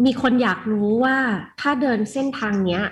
[0.05, 1.17] มีคนอยากรู้ว่า
[1.61, 2.83] ถ้าเดินเส้นทางเนี้ย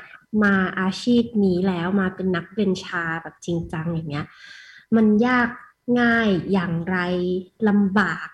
[0.44, 4.26] มาอาชีพนี้แล้วมาเป็นนักเบนชาแบบจริงจังอย่างเงี้ย
[4.96, 5.48] มันยาก
[6.00, 6.98] ง่ายอย่างไร
[7.68, 8.28] ลำบาก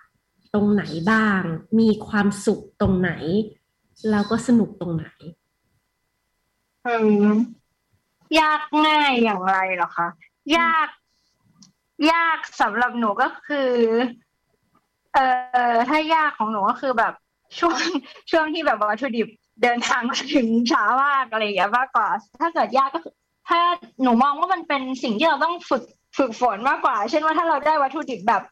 [0.55, 1.41] ตรงไหนบ้าง
[1.79, 3.11] มีความสุขตรงไหน
[4.11, 5.07] แล้วก็สนุกตรงไหน
[6.87, 7.29] อืม
[8.41, 10.09] ยากง่ายอย่างไรหรอคะ
[10.57, 10.89] ยาก
[12.13, 13.71] ยากสำหรับหนูก็คือ
[15.13, 15.27] เอ่
[15.73, 17.15] อถ้ายากของหนูก็คือแบบ
[17.59, 17.79] ช่วง
[18.31, 19.29] ช่วงที่แบบวัตถุดิบ
[19.63, 22.09] เดินทางมาถึงช้ามากอะไรอย่างเงี้ยมากกว่า
[22.41, 23.01] ถ้าเกิดยากก็
[23.49, 23.61] ถ้า
[24.03, 25.83] หนูมองว่ามันเป็นสิ่งที่เราต้องฝึก
[26.19, 28.43] ฝึกฝนมากกว่า เช่นว่าถ้าเราได้วัตถุดิบแบบ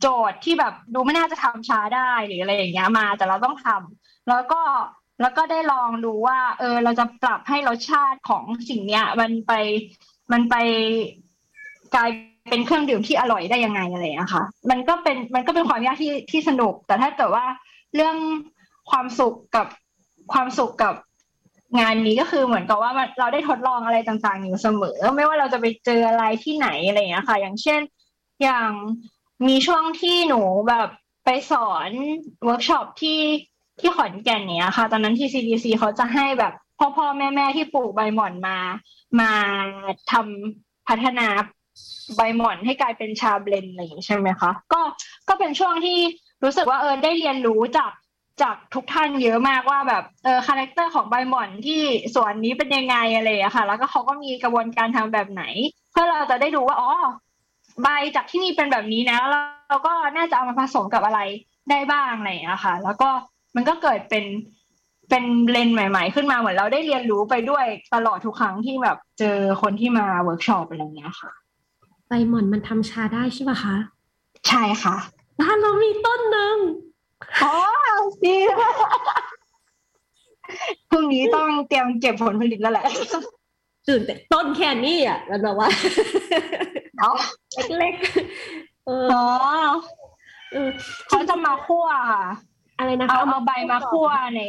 [0.00, 4.60] โจทย์ที่แบบดูไม่น่าจะทำช้าได้หรืออะไรอย่างเงี้ยมา แต่เราต้องทำแล้วก็
[5.20, 9.52] แล้วก็ได้ลองดูว่า เออ เราจะปรับให้รสชาติของสิ่งเนี้ย มันไป
[10.32, 10.54] มันไป
[11.94, 12.10] กลาย
[12.50, 17.44] เป็นเครื่องดื่มที่อร่อยได้ยังไงอะไรอะคะ มันก็เป็นมันก็เป็นความยากที่ที่สนุก แต่ถ้าเกิดว่า
[17.94, 18.16] เรื่อง
[18.90, 19.66] ความสุขกับ
[20.32, 20.94] ความสุขกับ
[21.80, 27.80] งานนี้ก็คือเหมือนกับว่าเราได้ทดลองอะไรต่างๆอยู่เสมอ ไม่ว่าเราจะไปเจออะไรที่ไหนอะไรอย่างนี้ค่ะ อย่างเช่น
[28.42, 28.70] อย่าง
[29.48, 30.88] มีช่วงที่หนูแบบ
[31.24, 31.90] ไปสอน
[32.44, 33.20] เวิร์กช็อปที่
[33.80, 38.58] ที่ขอนแก่นเนี้ยค่ะ ตอนนั้นที่ CDC เขาจะให้แบบพ่อพ่อแม่แม่ที่ปลูกใบหม่อนมา
[39.20, 39.30] มา
[40.12, 41.26] ทำพัฒนา
[42.16, 44.80] ใบหม่อนให้กลายเป็นชา blend อะไรอย่างนี้ใช่ไหมคะก็
[45.28, 45.98] ก็เป็นช่วงที่
[46.42, 47.92] รู้สึกว่าเออได้เรียนรู้จาก
[48.42, 51.80] จากทุกท่านเยอะมากว่าแบบเออ character ของใบหม่อนที่
[52.14, 55.42] สวนนี้เป็นยังไงอะไรอะค่ะ แล้วก็เขาก็มีกระบวนการทำแบบไหน
[55.92, 56.90] เพื่อเราจะได้ดูว่าอ๋อ
[57.82, 61.20] ใบจากที่นี่เป็นแบบนี้นะแล้วเราก็น่าจะเอามาผสมกับอะไร
[61.70, 63.08] ได้บ้างอะไรอย่างเงี้ยค่ะ แล้วก็
[63.56, 64.24] มันก็เกิดเป็น
[65.10, 71.30] เป็น blend ใหม่ ๆ ขึ้นมาเหมือนเราได้เรียนรู้ไปด้วยตลอดทุกครั้งที่แบบเจอคนที่มาเวิร์กช็อปอะไรอย่างเงี้ยค่ะ
[72.08, 73.76] ใบหม่อนมันทำชาได้ใช่ป่ะคะ
[74.48, 74.96] ใช่ค่ะ
[75.42, 76.56] บ้านเรามีต้นหนึ่ง
[77.42, 77.56] อ๋อ
[78.24, 78.36] ดี
[80.90, 82.84] พรุ่งนี้ต้องเตรียมเก็บผลผลิตแล้วแหละ
[83.88, 85.68] ตื่นแต่ต้นแค่นี้อะแล้วแบบว่า
[86.98, 87.16] เนาะ
[87.78, 89.26] เล็กๆเอออ๋อ
[90.52, 90.68] เออ
[91.08, 92.24] เขาจะมาคั่วค่ะ
[92.78, 94.40] อะไรนะเอาคะเอาใบมาคั่วใน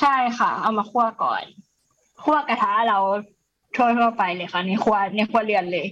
[0.00, 1.42] ใช่ค่ะ เอามาคั่วก่อน
[2.22, 2.98] คั่วกระทะเรา
[3.76, 5.86] ทั่วทั่วๆไปเลยค่ะในครัวในครัวเรือนเลย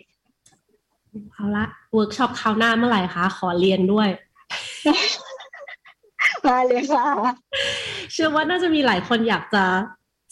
[1.32, 4.08] เอาละเวิร์กช็อปคราวหน้าเมื่อไหร่คะขอเรียนด้วย
[6.46, 7.06] มาเลยค่ะ
[8.12, 9.64] เชื่อว่าน่าจะมีหลายคนอยากจะ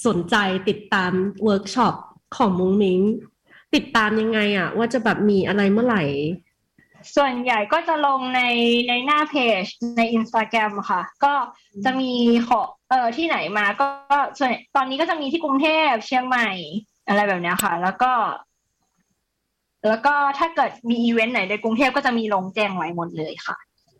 [0.06, 0.36] สนใจ
[0.68, 1.12] ติดตาม
[1.44, 1.94] เวิร์กช็อป
[2.36, 3.00] ของมุ้งมิ้ง
[3.74, 6.02] ติดตามยังไงอะว่าจะแบบมีอะไรเมื่อไหร่
[7.16, 8.42] ส่วนใหญ่ก็จะลงใน
[8.88, 9.64] ในหน้าเพจ
[9.96, 11.34] ในอินสตาแกรมค่ะ ก็
[11.84, 12.12] จะมี
[12.48, 12.60] ขอ
[12.90, 16.50] เออที่ไหนมาก็ก็ส่วนตอนนี้ก็จะมีที่กรุงเทพเชียงใหม่
[17.08, 18.12] อะไรแบบเนี้ยค่ะ แล้วก็
[19.88, 23.56] แล้วก็ถ้าเกิดมีอีเวนต์ไหนในกรุงเทพก็จะมีลงแจ้งไว้หมดเลยค่ะ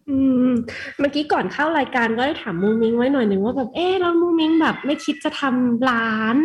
[0.09, 0.50] อืม
[0.98, 6.36] เมื่อกี้ก่อนเข้ารายการก็ได้ถามมุ้งมิ้งไว้หน่อยหนึ่งว่าแบบเอ๊ะแล้วมุ้งมิ้งแบบไม่คิดจะทำร้าน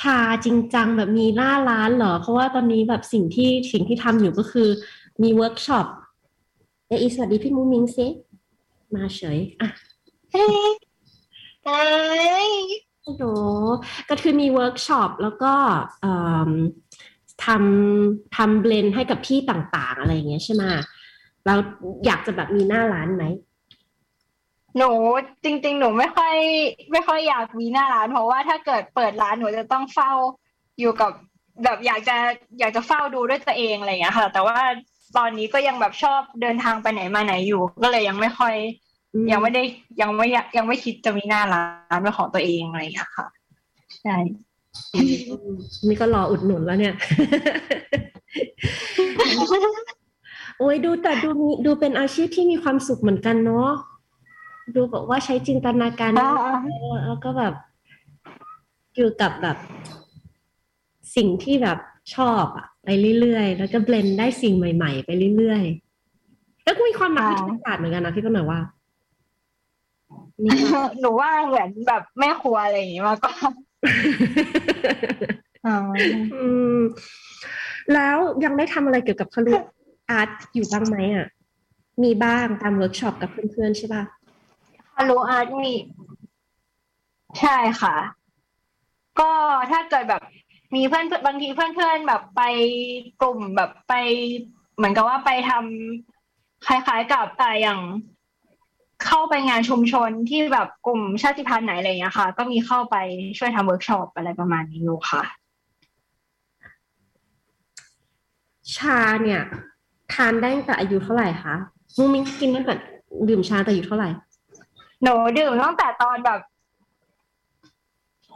[0.00, 4.68] ชาจริงจังแบบมีหน้าร้านเหรอ เพราะว่าตอนนี้แบบสิ่งที่สิ่งที่ทำอยู่ก็คือ
[5.22, 5.86] มีเวิร์กช็อป
[6.88, 8.06] เอะอีสวัสดีพี่มูมิงซิ
[8.94, 9.68] มาเฉยอะ
[10.32, 10.70] เฮ้ย
[11.64, 12.50] เฮ้ย
[13.04, 13.22] โอ้โห
[14.10, 15.52] ก็คือมีเวิร์กช็อปแล้วก็
[16.00, 16.14] เอิ่
[16.48, 16.50] ม
[17.44, 20.64] ทำทำเบลนให้กับที่ต่างๆ อะไรอย่างเงี้ยใช่ไหม
[21.46, 21.58] แล้ว
[22.06, 23.24] อยากจะแบบมีหน้าร้านไหม
[24.76, 24.90] หนู
[25.44, 26.34] จริง ๆ หนูไม่ค่อย
[26.92, 30.12] ไม่ค่อยอยากมีหน้าร้านเพราะว่าถ้าเกิดเปิดร้านหนูจะต้องเฝ้า
[30.80, 31.12] อยู่กับ
[31.64, 32.16] แบบอยากจะ
[32.58, 34.58] อยากจะเฝ้าดูด้วยตัวเองอะไรอย่างเงี้ยค่ะ แต่ว่า
[35.16, 38.54] ตอนนี้ก็ยังแบบชอบเดินทางไปไหนมาไหนอยู่ ก็เลยยังไม่ค่อย
[39.14, 39.62] อืมยังไม่ได้
[40.00, 41.62] ยังไม่อยากยังไม่คิดจะมีหน้าร้า
[41.96, 43.26] นเป็นของตัวเองอะไรอย่างเงี้ยค่ะ
[44.02, 44.16] ใช่
[44.94, 45.02] อื
[45.48, 45.50] ม
[45.88, 46.94] นี่ก็รออุดหนุนแล้วเนี่ย
[50.58, 53.70] โอ้ยดูแต่ดูมีดูเป็นอาชีพที่มีความสุขเหมือนกันเนาะ
[54.74, 56.32] ดูแบบว่าใช้จินตนาการอ่า
[57.06, 57.54] แล้วก็แบบ
[58.94, 59.56] อยู่กับแบบ
[61.16, 61.78] สิ่งที่แบบ
[62.14, 62.88] ชอบอะไป
[63.20, 68.60] เรื่อยๆ แล้วก็ blend ได้สิ่งใหม่ ๆ ไปเรื่อยๆ แล้วก็มีความนักวิทยาศาสตร์เหมือนกันนะพี่ก็หน่อยว่า
[70.42, 73.34] มีความหนูว่าเหมือนแบบแม่ครัวอะไรอย่างงี้มากกว่า
[75.66, 75.76] อ๋อ
[76.34, 76.78] อืม
[77.94, 79.52] แล้วยังได้ทำอะไรเกี่ยวกับครุ
[80.10, 81.26] art อยู่บ้างไหมอะ
[82.02, 84.02] มีบ้างตามเวิร์กช็อปกับเพื่อนๆใช่ป่ะ
[84.96, 85.74] ครุ art มี
[87.40, 87.96] ใช่ค่ะ
[89.20, 89.30] ก็
[89.70, 90.22] ถ้าเกิดแบบ
[90.74, 92.42] มีเพื่อนบางทีเพื่อนๆแบบไป
[93.20, 93.94] กลุ่มแบบไป
[94.76, 97.80] เหมือนกับว่าไปทำคล้าย ๆกับแต่อย่าง
[99.04, 102.96] เข้าไปงานชุมชนที่แบบกลุ่มชาติพันธุ์ไหนอะไรอย่างเงี้ยค่ะ ก็มีเข้าไป
[103.38, 105.22] ช่วยทำเวิร์กช็อปอะไรประมาณนี้อยู่ค่ะ
[108.74, 109.42] ชาเนี่ย
[110.14, 111.54] ทานได้ตั้งแต่อายุเท่าไหร่คะ
[111.96, 112.74] มูมิงกินตั้งแต่
[113.28, 114.08] ดื่มชาแต่อายุเท่าไหร่
[115.02, 116.40] หนูดื่มตั้งแต่ตอนแบบ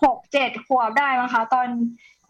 [0.02, 1.68] หกเจ็ดขวบได้มั้งคะ ตอน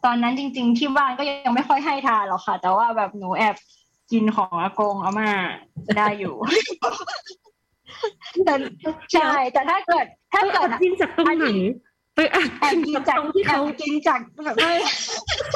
[0.04, 3.56] ตอนนั้นจริง ๆ ที่บ้านก็ยังไม่ค่อยให้ทานหรอกค่ะ แต่ว่าแบบหนูแอบ
[4.12, 5.30] กินของอากงอาม่า
[5.98, 6.34] ได้อยู่
[8.44, 8.54] แต่
[9.12, 11.46] ใช่แต่ถ้าเกิด ถ้าไปเกิแอดบกินจากตรงไหน
[12.14, 14.72] ไปแอบแอบกินกินจากจากตรงที่แอเขาบกินจากแบบไม่
[15.26, 15.54] ไม่ใ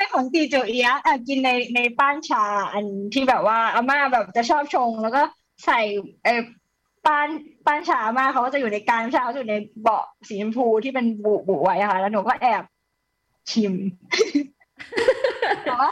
[0.00, 2.84] ช่ของตีจูเอียะแอบกินในในป้านชาอัน
[3.14, 5.22] ที่แบบว่าอาม่าแบบจะชอบชง แล้วก็
[5.64, 5.80] ใส่
[6.24, 6.42] เออ
[7.06, 7.28] ป้าน
[7.66, 12.64] ป้านชาอาม่าเขาก็จะอยู่ในการชาเขาจะอยู่ในเบาะสีชมพูที่เป็นบุบุไว้อะค่ะ แล้วหนูก็แอบ
[13.50, 13.74] ชิม
[15.64, 15.90] แต่ว่า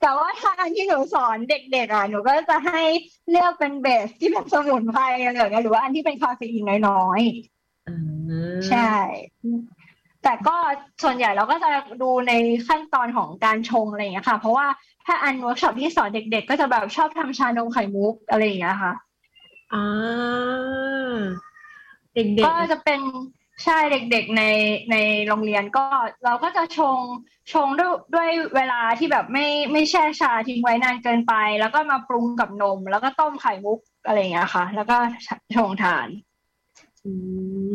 [0.00, 2.80] แต่ว่าถ้าอันที่หนูสอนเด็กๆอะหนูก็จะให้
[3.30, 7.98] เลือกเป็นเบสที่เป็นสมุนไพรอะไรอย่างเงี้ยหรือว่าอันที่เป็นคาเฟอีนน้อยๆอ่า
[8.68, 8.92] ใช่
[10.28, 10.56] แต่ก็
[11.02, 11.70] ส่วนใหญ่เราก็จะ
[12.02, 12.32] ดูใน
[12.68, 14.66] ขั้นตอนของการชงอะไรอย่างเงี้ยค่ะ เพราะว่า
[15.06, 18.92] ถ้าอันเวิร์กช็อปที่สอนเด็ก ๆ ก็จะแบบชอบทำชานมไข่มุกอะไรอย่างเงี้ยค่ะ
[19.72, 19.84] อ่า
[22.14, 23.00] เด็กก็จะเป็น
[23.64, 24.42] ใช่เด็กๆใน
[24.90, 24.96] ใน
[25.26, 25.84] โรงเรียนก็
[26.24, 26.98] เราก็จะชง
[27.52, 34.96] ชงด้วยด้วยเวลาที่แบบไม่ไม่แช่ชาทิ้งไว้นานเกินไป แล้วก็มาปรุงกับนม แล้วก็ต้มไข่มุกอะไรอย่างเงี้ยค่ะ แล้วก็
[35.56, 37.12] ชงทานๆอื
[37.68, 37.72] ม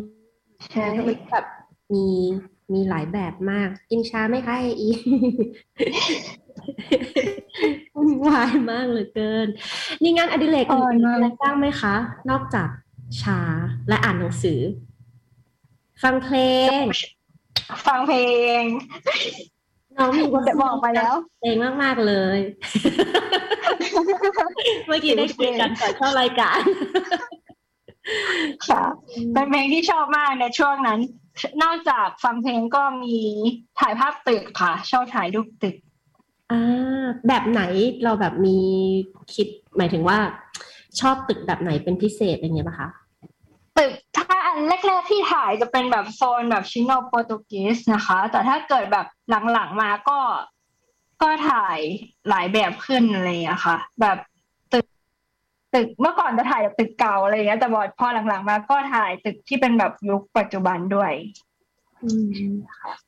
[0.72, 1.46] ใช่แล้วก็แบบ
[1.94, 2.08] มี
[2.74, 4.90] มีหลายแบบมาก กินชาไหมคะไออี
[7.96, 9.48] วุ่นวายมากเหลือเกิน
[10.02, 11.96] นี่งานอดิเรกอื่นๆอะไรบ้างไหมคะ
[12.30, 12.70] นอกจาก
[13.22, 13.40] ชา
[13.88, 14.60] และอ่านหนังสือ
[16.04, 16.38] ฟังเพล
[16.80, 16.82] ง
[17.88, 18.20] ฟังเพล
[18.60, 18.64] ง
[19.98, 22.40] น้องมีวัจะบอกไปแล้วเพลงมาก ๆ เลย
[24.88, 26.62] เมื่อกี้ได้คุยกันก่อนเข้ารายการ
[28.68, 28.84] ค่ะ
[29.34, 31.00] เป็นเพลงที่ชอบมากในช่วงนั้น
[31.64, 33.18] นอกจากฟังเพลงก็มี
[33.80, 35.76] ถ่ายภาพตึกค่ะ ชอบถ่ายรูปตึก
[36.52, 37.62] อ่าแบบไหน
[38.04, 38.58] เราแบบมี
[39.34, 40.18] คิดหมายถึงว่า
[41.00, 42.90] ชอบตึกแบบไหนเป็นพิเศษอย่างเงี้ยป่ะคะ
[43.78, 44.58] ตึกถ้าอัน
[44.88, 49.08] แรก ๆ ที่ถ่ายจะเป็นแบบโซนแบบชิโนโปรตุเกสนะคะ แต่ถ้าเกิดแบบ
[49.54, 50.20] หลังๆมาก็
[51.22, 51.80] ก็ถ่าย
[52.30, 54.31] หลายแบบขึ้นอะไรอย่างเงี้ยค่ะ แบบตึก
[55.76, 57.68] ตึกเมื่อก่อนจะถ่ายแบบตึกเก่าอะไรอย่างเงี้ยแต่
[58.00, 61.12] พอหลังๆมาก็ถ่ายตึกที่เป็นแบบยุคปัจจุบันด้วย
[62.04, 62.10] อื
[62.48, 62.52] ม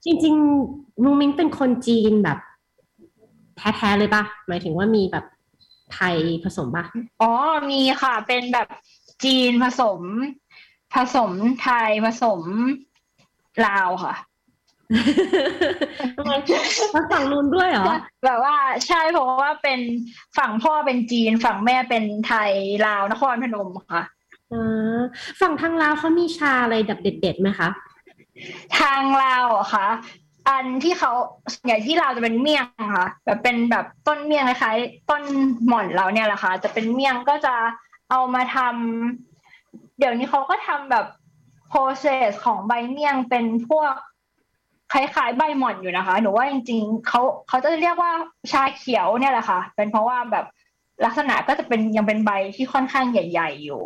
[0.06, 2.40] จริงๆมูมิงเป็นคนจีนแบบ
[3.58, 5.26] แท้ๆเลยป่ะหมายถึงว่ามีแบบ
[5.94, 6.86] ไทยผสมป่ะ
[7.22, 7.32] อ๋อ
[7.70, 8.68] มีค่ะ เป็นแบบ
[9.24, 10.02] จีนผสม
[10.96, 12.42] ผสมไทยผสม
[13.66, 14.33] ลาวค่ะทำไมมา
[17.12, 17.86] ฝั่งนู้นด้วยเหรอ
[18.26, 18.56] แบบว่า
[18.88, 19.80] ใช่เพราะว่าเป็น
[20.38, 22.52] ฝั่งพ่อเป็นจีน ฝั่งแม่เป็นไทย
[22.86, 24.04] ลาวนครพนมค่ะ
[24.52, 25.00] อ่า
[25.42, 27.70] ฝั่งทางลาวเขามีชาอะไรแบบเด็ดๆไหมคะ
[28.80, 29.88] ทางลาวเหรอคะ
[30.50, 31.12] อันที่เขา
[31.68, 32.66] อย่างที่ลาวจะเป็นเมี่ยง
[32.96, 35.24] ค่ะ แบบเป็นแบบต้นเมี่ยงคล้ายๆต้น
[35.68, 37.56] หม่อนเราเนี่ยแหละค่ะ จะเป็นเมี่ยงก็จะ
[38.12, 41.06] เอามาทำเดี๋ยวนี้เขาก็ทำแบบ
[41.72, 43.94] process ของใบเมี่ยงเป็นพวก
[44.94, 48.12] คล้ายๆใบหม่อนอยู่นะคะ หนูว่าจริงๆเขาเขาจะเรียกว่า
[48.52, 50.46] ชาเขียวเนี่ยแหละค่ะ เป็นเพราะว่าแบบ
[51.06, 53.82] ลักษณะก็จะเป็นยังเป็นใบที่ค่อนข้างใหญ่ ๆ อยู่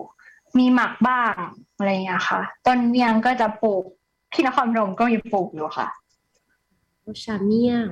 [0.58, 1.34] มีหมักบ้าง
[1.78, 3.84] อะไรอย่างเงี้ยค่ะ ต้นเมี่ยงก็จะปลูก
[4.34, 5.88] ที่นครพนมก็มีปลูกอยู่ค่ะ
[7.24, 7.86] ชาเมี่ยง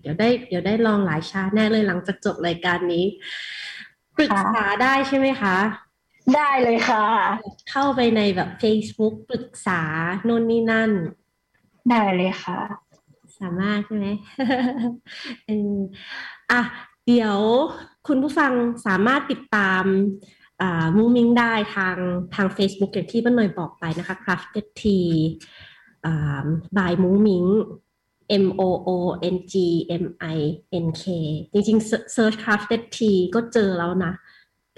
[0.00, 3.04] เดี๋ยวได้เดี๋ยวได้ลองหลายชาแน่เลยหลังจากจบรายการนี้
[4.16, 5.56] ปรึกษาได้ใช่ไหมคะ
[6.36, 7.04] ได้เลยค่ะ
[7.70, 9.82] เข้าไปในแบบ Facebook ปรึกษา
[10.24, 10.90] โน่นนี่นั่น
[11.90, 12.58] ได้เลยค่ะ
[13.40, 14.06] สามารถใช่ไหม
[16.50, 16.60] อะ
[17.06, 17.38] เดี๋ยว
[18.06, 18.52] คุณผู้ฟัง
[18.86, 19.84] สามารถติดตาม
[20.96, 21.96] มูมิงได้ทาง
[22.34, 25.10] ทาง Facebook อย่างที่ป้าหน่อยบอกไปนะคะ Crafted Tea
[26.06, 27.44] อ่า by มูมิง
[28.44, 28.90] M O O
[29.34, 29.54] N G
[30.02, 30.04] M
[30.36, 30.38] I
[30.84, 31.04] N K
[31.52, 34.12] จริงๆ search crafted tea ก็เจอแล้วนะ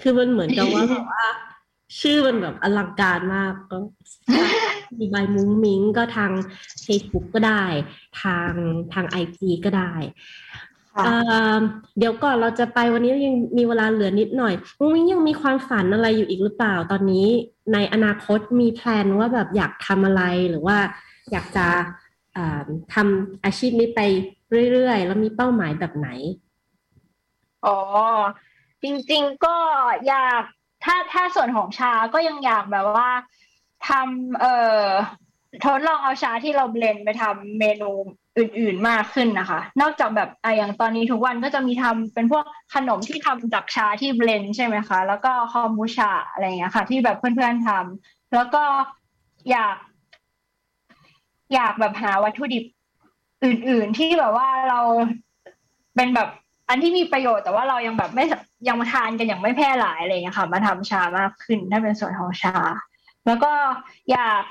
[0.01, 1.25] คือมันเหมือนกับว่าแบบว่า
[1.99, 3.77] ชื่อมันแบบอลังการมากก็
[4.97, 6.31] มีใบมุ้งมิ้งก็ทาง
[6.85, 7.63] Facebook ก็ได้
[8.21, 8.51] ทาง
[8.93, 9.93] ทาง IG ก็ได้
[10.93, 11.15] ค่ะเอ่
[11.55, 11.59] อ
[11.97, 17.27] เดี๋ยวก่อนเราจะไปวันนี้ยังมีเวลาเหลือนิดหน่อยมุ้งมิ้งยังมีความฝันอะไรอยู่อีกหรือเปล่าตอนนี้
[17.73, 20.77] ในอนาคตมีแพลนว่าแบบอยากทำอะไรหรือว่า
[21.31, 21.67] อยากจะ
[22.33, 23.99] เอ่อทำอาชีพนี้ไป
[24.71, 26.09] เรื่อยๆ แล้วมีเป้าหมายแบบไหน
[27.65, 27.77] อ๋อ
[28.83, 29.55] จริง ๆ ก็
[30.07, 30.41] อยาก
[30.83, 33.11] ถ้าถ้าส่วนของชาก็ยังอยากแบบว่า
[33.87, 34.87] ทำเอ่อ
[35.63, 37.91] ทดลองเอาชาที่เราเบลนไปทำเมนู
[38.37, 48.63] อื่นๆมากขึ้นนะคะ นอกจากแบบไออย่างตอนนี้ทุกวันก็จะมีทำเป็นพวกขนมที่ทำจากชาที่เบลนใช่ไหมคะ แล้วก็คอมบูชาอะไรอย่างเงี้ยค่ะ ที่แบบเพื่อนๆทำแล้วก็
[49.51, 49.75] อยาก
[51.53, 52.63] อยากแบบหาวัตถุดิบ
[53.43, 54.81] อื่น ๆ ที่แบบว่าเรา
[55.95, 56.29] เป็นแบบ
[56.69, 58.25] อันที่มีประโยชน์แต่ว่าเรายังแบบไม่
[58.67, 62.57] ยังมาทานกันอย่างไม่แพร่หลายอะไรอย่างเงี้ยค่ะ มาทำชามากขึ้นถ้าเป็นส่วนของชา
[63.25, 63.51] แล้วก็
[64.11, 64.43] อยาก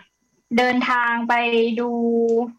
[0.58, 1.34] เดินทางไป
[1.80, 1.90] ดู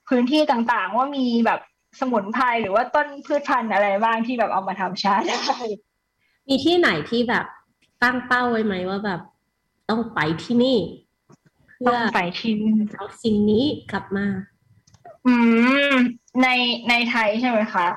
[0.07, 1.59] พื้นที่ต่างๆ ว่ามีแบบ
[1.99, 5.39] สมุนไพรหรือว่าต้นพืชพันธุ์อะไรบ้างที่แบบเอามาทำชาได้
[6.47, 7.45] มีที่ไหนที่แบบ
[8.03, 9.21] ตั้งเป้าไว้ไหมว่าแบบ
[9.89, 10.77] ต้องไปที่นี่
[11.77, 12.53] เพื่ต้อองไปที่
[12.95, 14.25] เอาสิ่งนี้กลับมา
[15.25, 15.33] อื
[15.91, 15.93] ม
[16.41, 16.47] ใน
[16.89, 17.87] ในไทยใช่ไหมคะ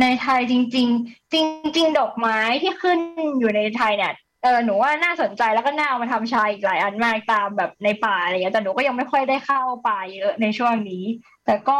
[0.00, 1.34] ในไทยจริง ๆ จ
[1.76, 2.98] ริง ๆ ดอกไม้ที่ขึ้น
[3.38, 11.04] อยู่ในไทยเนี่ย เออหนูว่าน่าสนใจแล้วก็น่าเอามาทำชาอีกหลายอันมากตามแบบในป่าอะไรเงี้ยแต่หนูก็ยังไม่ค่อยได้เข้าป่าเยอะในช่วงนี้
[11.44, 11.78] แต่ก็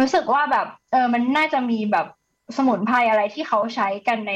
[0.00, 2.06] รู้สึกว่าแบบ เออมันน่าจะมีแบบ
[2.56, 4.32] สมุนไพรอะไรที่เขาใช้กันใน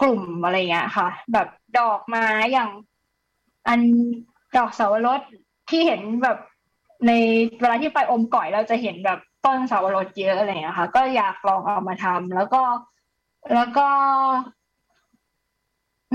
[0.00, 2.70] กลุ่มอะไรเงี้ยค่ะ แบบดอกไม้อย่าง
[3.68, 3.80] อัน
[4.56, 5.20] ดอกเสาวรส
[5.70, 6.38] ที่เห็นแบบ
[7.06, 7.12] ใน
[7.60, 12.62] เวลาที่ไปอมก่อยเราจะเห็นแบบต้นเสาวรสเยอะอะไรอย่างเงี้ยค่ะ ก็อยากลองเอามาทำแล้วก็
[13.54, 13.88] แล้วก็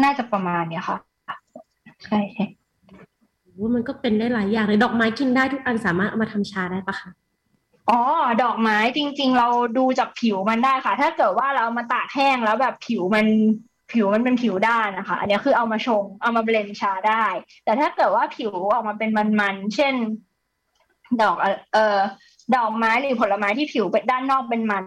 [0.03, 0.97] น่าจะประมาณเนี้ยค่ะ
[2.05, 2.45] ใช่ใช่
[3.59, 7.09] ว่ามันก็เป็นได้หลายอย่างเลยดอกไม้กินได้ทุกอันสามารถเอามาทำชาได้ปะคะ
[7.89, 7.99] อ๋อ
[8.43, 13.25] ดอกไม้จริง ๆ เราดูจากผิวมันได้ค่ะ ถ้าเกิดว่าเราเอามาตากแห้งแล้วแบบผิวมัน
[13.91, 17.25] ผิวมันเป็นผิวด้านนะคะ อันนี้คือเอามาชงเอามาเบลนด์ชาได้
[17.65, 19.93] แต่ถ้าเกิดว่าผิวออกมาเป็นมันๆเช่น
[21.21, 21.99] ดอกเอ่อเอ่อ
[22.55, 24.83] ดอกไม้หรือผลไม้ที่ผิวเป็นด้านนอกเป็นมัน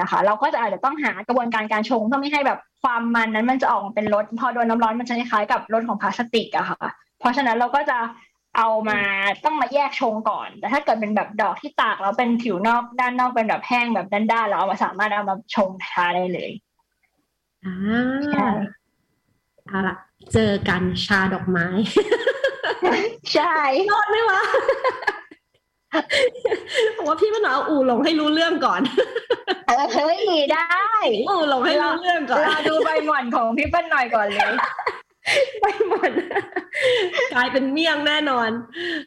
[0.00, 7.98] นะคะ เราก็จะอาจจะต้องหากระบวนการการชงเพื่อไม่ให้แบบ ความมันนั้นมันจะออกมาเป็นรสพอโดนน้ำร้อนมันจะคล้ายๆกับรสของพลาสติกอะค่ะ เพราะฉะนั้นเราก็จะ
[8.56, 9.00] เอามา
[9.44, 16.50] ต้องมาแยกชงก่อน แต่ถ้าเกิดเป็นแบบดอกที่ตากแล้วเป็นผิวนอกด้านนอกเป็นแบบแห้งแบบด้านๆเราเอามาสามารถเอามาชงชาได้เลย
[17.64, 17.74] อ่า
[18.32, 18.46] ใช่
[19.66, 19.96] เอาละ
[20.32, 21.66] เจอกันชาดอกไม้
[23.34, 23.54] ใช่
[23.90, 24.40] รอดไหมวะ
[26.96, 28.80] ผมว่าพี่มันเอาอู่หลงให้รู้เรื่องก่อน
[29.66, 30.18] เออเฮ้ย
[30.52, 30.66] ได้
[31.28, 34.54] อู่หลงให้รู้เรื่องก่อนเราดูใบหม่อนของพี่เปิ้ลหน่อยก่อนเลย
[35.60, 36.10] ไปหมด
[37.34, 38.50] กลายเป็นเมี่ยงแน่นอน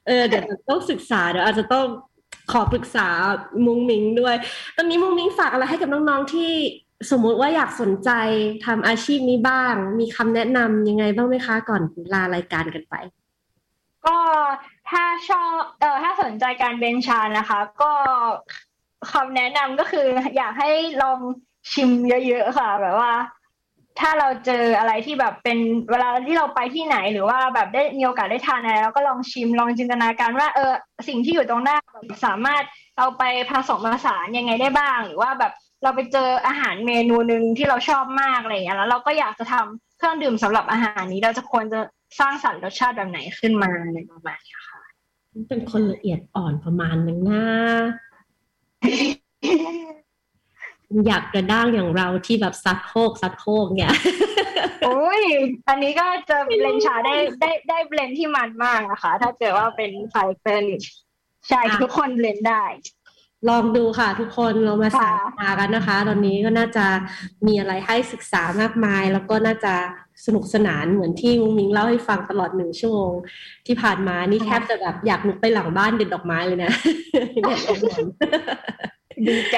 [0.08, 1.86] เออเดี๋ยวต้องศึกษาเดี๋ยวอาจจะต้อง
[2.52, 3.08] ขอปรึกษา
[3.66, 4.36] มุงมิงด้วย
[4.76, 6.52] ตอนนี้มุงมิงฝากอะไรให้กับน้องๆที่
[7.12, 8.10] สมมุติว่าอยากสนใจ
[8.66, 11.82] ทำอาชีพนี้บ้าง มีคำแนะนำยังไงบ้างไหมคะ ก่อน
[12.14, 12.96] ลารายการกันไป
[14.06, 14.18] ก็
[14.92, 17.92] ถ้าชอบเออถ้าสนใจการเบนชานะคะ ก็
[19.12, 20.72] คำแนะนำก็คือ อยากให้
[21.02, 21.20] ลอง
[21.72, 23.14] ชิมเยอะๆค่ะ แบบว่า
[24.00, 25.60] ถ้าเราเจออะไรที่แบบเป็น
[25.92, 30.72] เวลาที่เราไปที่ไหน หรือว่าแบบได้มีโอกาสได้ทานอะไรแล้วก็ลองชิมลองจินตนาการว่า เออ
[31.08, 31.78] สิ่งที่อยู่ตรงหน้า
[32.26, 32.64] สามารถ
[32.98, 41.80] เอาไปผสมผสานยังไงได้บ้าง หรือว่าแบบเราไปเจออาหารเมนูหนึ่งที่เราชอบมากอะไรอย่างเงี้ยแล้วเราก็อยากจะทำเครื่องดื่มสำหรับอาหารนี้เราจะควรจะ
[42.20, 44.61] สร้างสรรค์รสชาติแบบไหนขึ้นมาในประมาณนี้ค่ะ
[45.48, 47.44] เป็นคนละเอียดอ่อนประมาณนึงนะ
[51.08, 53.94] อยากกระด้างอย่างเราที่แบบซัดโคกซัดโคกเนี่ย
[54.86, 55.22] โอ้ย
[55.68, 60.80] อันนี้ก็จะ blend ชาได้ได้ได้ blend ที่มันมากนะคะ ถ้าเกิดว่าเป็น character นี้
[61.48, 62.64] ใช่อะทุกคน blend ได้
[63.50, 66.86] ลองดูค่ะ ทุกคนเรามาสาค่ะธากันนะคะ ตอนนี้ก็น่าจะ
[67.48, 69.74] มีอะไรให้ศึกษามากมาย แล้วก็น่าจะ
[70.26, 73.14] สนุกสนานเหมือนที่มุงมิงเล่าให้ฟังตลอดหนึ่งชั่วโมง
[73.68, 76.72] ที่ผ่านมานี่แทบจะแบบอยากลุกไปหลังบ้านเด็ดดอกไม้เลยนะ
[79.28, 79.58] ดีใจ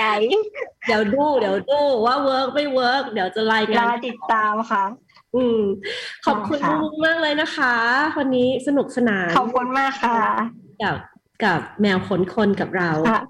[0.87, 4.83] เดี๋ยวดู เดี๋ยวดูว่า work ไม่ work เดี๋ยวจะรายงาน รอติดตามค่ะ
[5.35, 5.59] อืม
[6.25, 7.73] ขอบคุณค่ะมุงมากเลยนะคะ
[8.17, 10.19] วันนี้สนุกสนาน ขอบคุณมากค่ะ
[10.83, 10.97] กับ
[11.43, 13.21] กับแมวขนคนกับเราค่ะ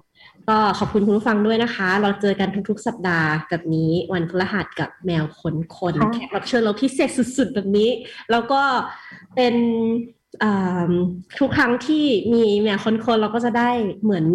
[0.50, 7.90] ก็ขอบคุณคุณผู้ฟังด้วยนะคะ เราเจอกันทุกๆ สัปดาห์แบบนี้วันพฤหัสกับแมวขนคนค่ะแขกรับเชิญเราพิเศษสุดๆ แบบนี้
[8.32, 8.62] แล้วก็
[9.36, 9.56] เป็น
[10.44, 10.94] อ่า
[11.40, 13.70] ทุกครั้งที่มีแมวขนคนเราก็จะได้
[14.04, 14.26] เหมือน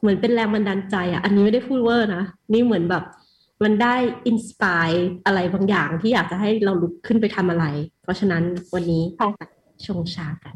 [0.00, 3.04] เหมือนเป็นแรงบันดาลใจอะ อันนี้ไม่ได้พูดเวอร์นะ นี่เหมือนแบบ
[3.64, 3.94] มันได้
[4.26, 4.88] inspire
[5.26, 7.64] อะไรบางอย่างที่อยากจะให้เราลุกขึ้นไปทำอะไร
[8.02, 8.42] เพราะฉะนั้น
[8.74, 10.54] วันนี้ค่ะ ชงชากัน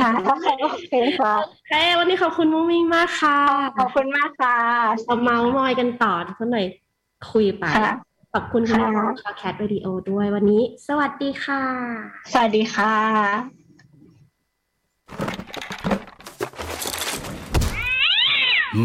[0.00, 1.34] ค่ะโอเคโอเคค่ะ
[1.70, 3.38] เอ้วันนี้ขอบคุณมุ้งมิ้งมากค่ะ
[3.76, 4.56] ขอบคุณมากค่ะ
[5.06, 6.66] เราเมาส์มอยกันต่อสักหน่อย
[7.30, 7.94] คุยไปค่ะ
[8.32, 11.62] ขอบคุณคุณค่ะน้องชาวแคทวิดีโอด้วยวันนี้ สวัสดีค่ะ
[12.32, 12.94] สวัสดีค่ะ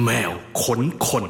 [0.03, 0.31] แมว
[0.61, 1.25] ขนคน